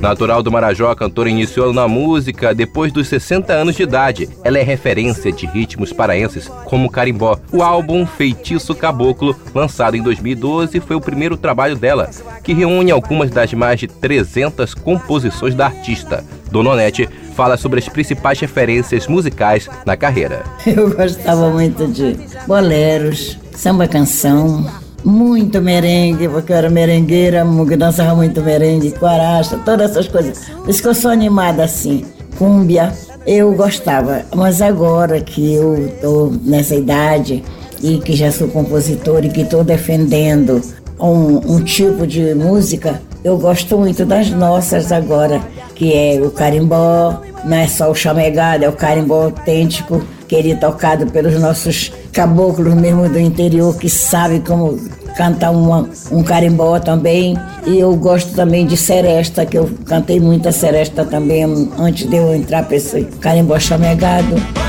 [0.00, 4.30] Natural do Marajó, a cantora iniciou na música depois dos 60 anos de idade.
[4.42, 7.38] Ela é referência de ritmos paraenses como carimbó.
[7.52, 12.08] O álbum Feitiço Caboclo, lançado em 2012, foi o primeiro trabalho dela,
[12.42, 16.24] que reúne algumas das mais de 300 composições da artista.
[16.50, 20.44] Dona Onete fala sobre as principais referências musicais na carreira.
[20.64, 22.16] Eu gostava muito de
[22.46, 24.64] boleros, samba canção,
[25.04, 27.44] muito merengue, porque eu era merengueira,
[27.76, 30.48] dançava muito merengue, quaracha, todas essas coisas.
[30.48, 32.06] Por isso que eu sou animada assim.
[32.38, 32.90] Cúmbia,
[33.26, 34.22] eu gostava.
[34.34, 37.44] Mas agora que eu tô nessa idade
[37.82, 40.62] e que já sou compositor e que estou defendendo
[40.98, 45.42] um, um tipo de música, eu gosto muito das nossas agora,
[45.74, 51.06] que é o carimbó, não é só o chamegado, é o carimbó autêntico, querido tocado
[51.06, 54.78] pelos nossos caboclos mesmo do interior que sabe como
[55.16, 57.36] cantar uma, um carimbó também.
[57.66, 61.44] E eu gosto também de seresta, que eu cantei muita seresta também
[61.78, 64.63] antes de eu entrar para esse carimbó chamegado.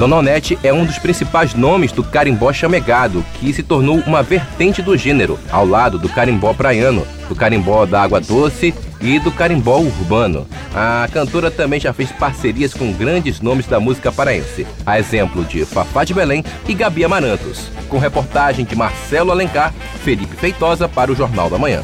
[0.00, 4.80] Dona Onete é um dos principais nomes do carimbó chamegado, que se tornou uma vertente
[4.80, 9.76] do gênero, ao lado do carimbó praiano, do carimbó da água doce e do carimbó
[9.76, 10.48] urbano.
[10.74, 15.66] A cantora também já fez parcerias com grandes nomes da música paraense, a exemplo de
[15.66, 17.70] Fafá de Belém e Gabi Amarantos.
[17.90, 19.70] Com reportagem de Marcelo Alencar,
[20.02, 21.82] Felipe Feitosa para o Jornal da Manhã.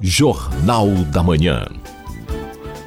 [0.00, 1.79] Jornal da Manhã.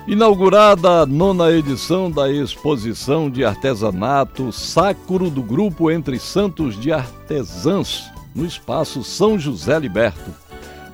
[0.05, 8.11] Inaugurada a nona edição da exposição de artesanato Sacro do Grupo Entre Santos de Artesãs,
[8.35, 10.42] no espaço São José Liberto.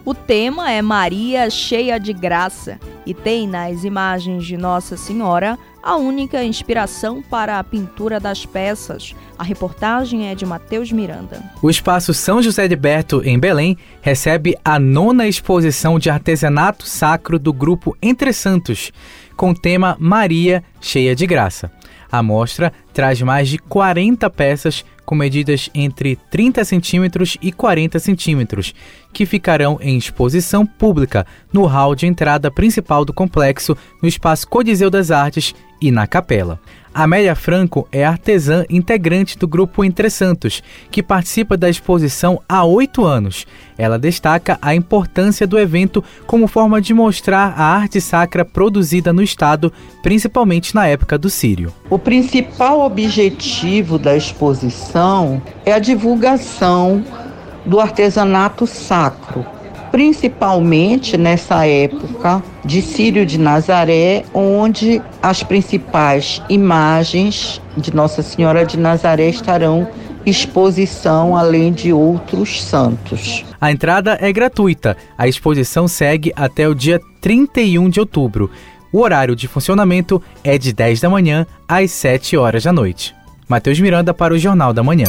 [0.10, 5.97] O tema é Maria cheia de graça e tem nas imagens de Nossa Senhora a
[5.97, 9.16] única inspiração para a pintura das peças.
[9.38, 11.43] A reportagem é de Matheus Miranda.
[11.62, 17.38] O espaço São José de Berto, em Belém, recebe a nona exposição de artesanato sacro
[17.38, 18.91] do grupo Entre Santos,
[19.38, 21.72] com o tema Maria cheia de graça.
[22.12, 28.76] A mostra traz mais de 40 peças com medidas entre 30 centímetros e 40 centímetros,
[29.12, 34.88] que ficarão em exposição pública no hall de entrada principal do complexo, no Espaço Codizeu
[34.88, 36.60] das Artes e na Capela.
[37.01, 43.05] Amélia Franco é artesã integrante do grupo Entre Santos, que participa da exposição há oito
[43.05, 43.47] anos.
[43.77, 49.23] Ela destaca a importância do evento como forma de mostrar a arte sacra produzida no
[49.23, 49.71] estado,
[50.03, 51.73] principalmente na época do Sírio.
[51.89, 57.01] O principal objetivo da exposição é a divulgação
[57.65, 59.45] do artesanato sacro,
[59.91, 68.77] principalmente nessa época de Sírio de Nazaré, onde as principais imagens de Nossa Senhora de
[68.77, 69.87] Nazaré estarão
[70.25, 73.45] exposição, além de outros santos.
[73.59, 74.95] A entrada é gratuita.
[75.17, 78.49] A exposição segue até o dia 31 de outubro.
[78.91, 83.15] O horário de funcionamento é de 10 da manhã às 7 horas da noite.
[83.47, 85.07] Matheus Miranda para o Jornal da Manhã.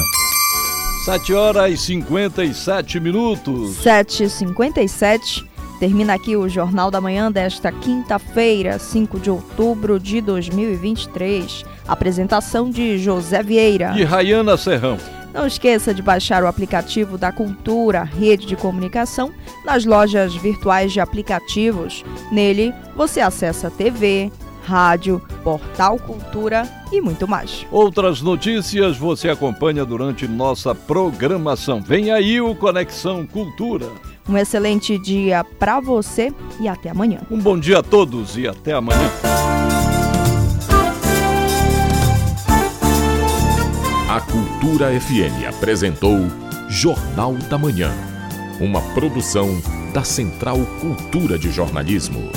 [1.04, 3.82] 7 horas e 57 minutos.
[3.82, 5.46] 7h57.
[5.78, 11.64] Termina aqui o Jornal da Manhã desta quinta-feira, 5 de outubro de 2023.
[11.88, 14.98] Apresentação de José Vieira e Rayana Serrão.
[15.32, 19.32] Não esqueça de baixar o aplicativo da Cultura, rede de comunicação,
[19.64, 22.04] nas lojas virtuais de aplicativos.
[22.30, 24.30] Nele, você acessa TV,
[24.64, 27.66] rádio, portal Cultura e muito mais.
[27.70, 31.80] Outras notícias você acompanha durante nossa programação.
[31.80, 33.86] Vem aí o Conexão Cultura.
[34.28, 37.20] Um excelente dia para você e até amanhã.
[37.30, 39.10] Um bom dia a todos e até amanhã.
[44.08, 46.18] A Cultura FM apresentou
[46.68, 47.92] Jornal da Manhã,
[48.60, 49.48] uma produção
[49.92, 52.28] da Central Cultura de Jornalismo.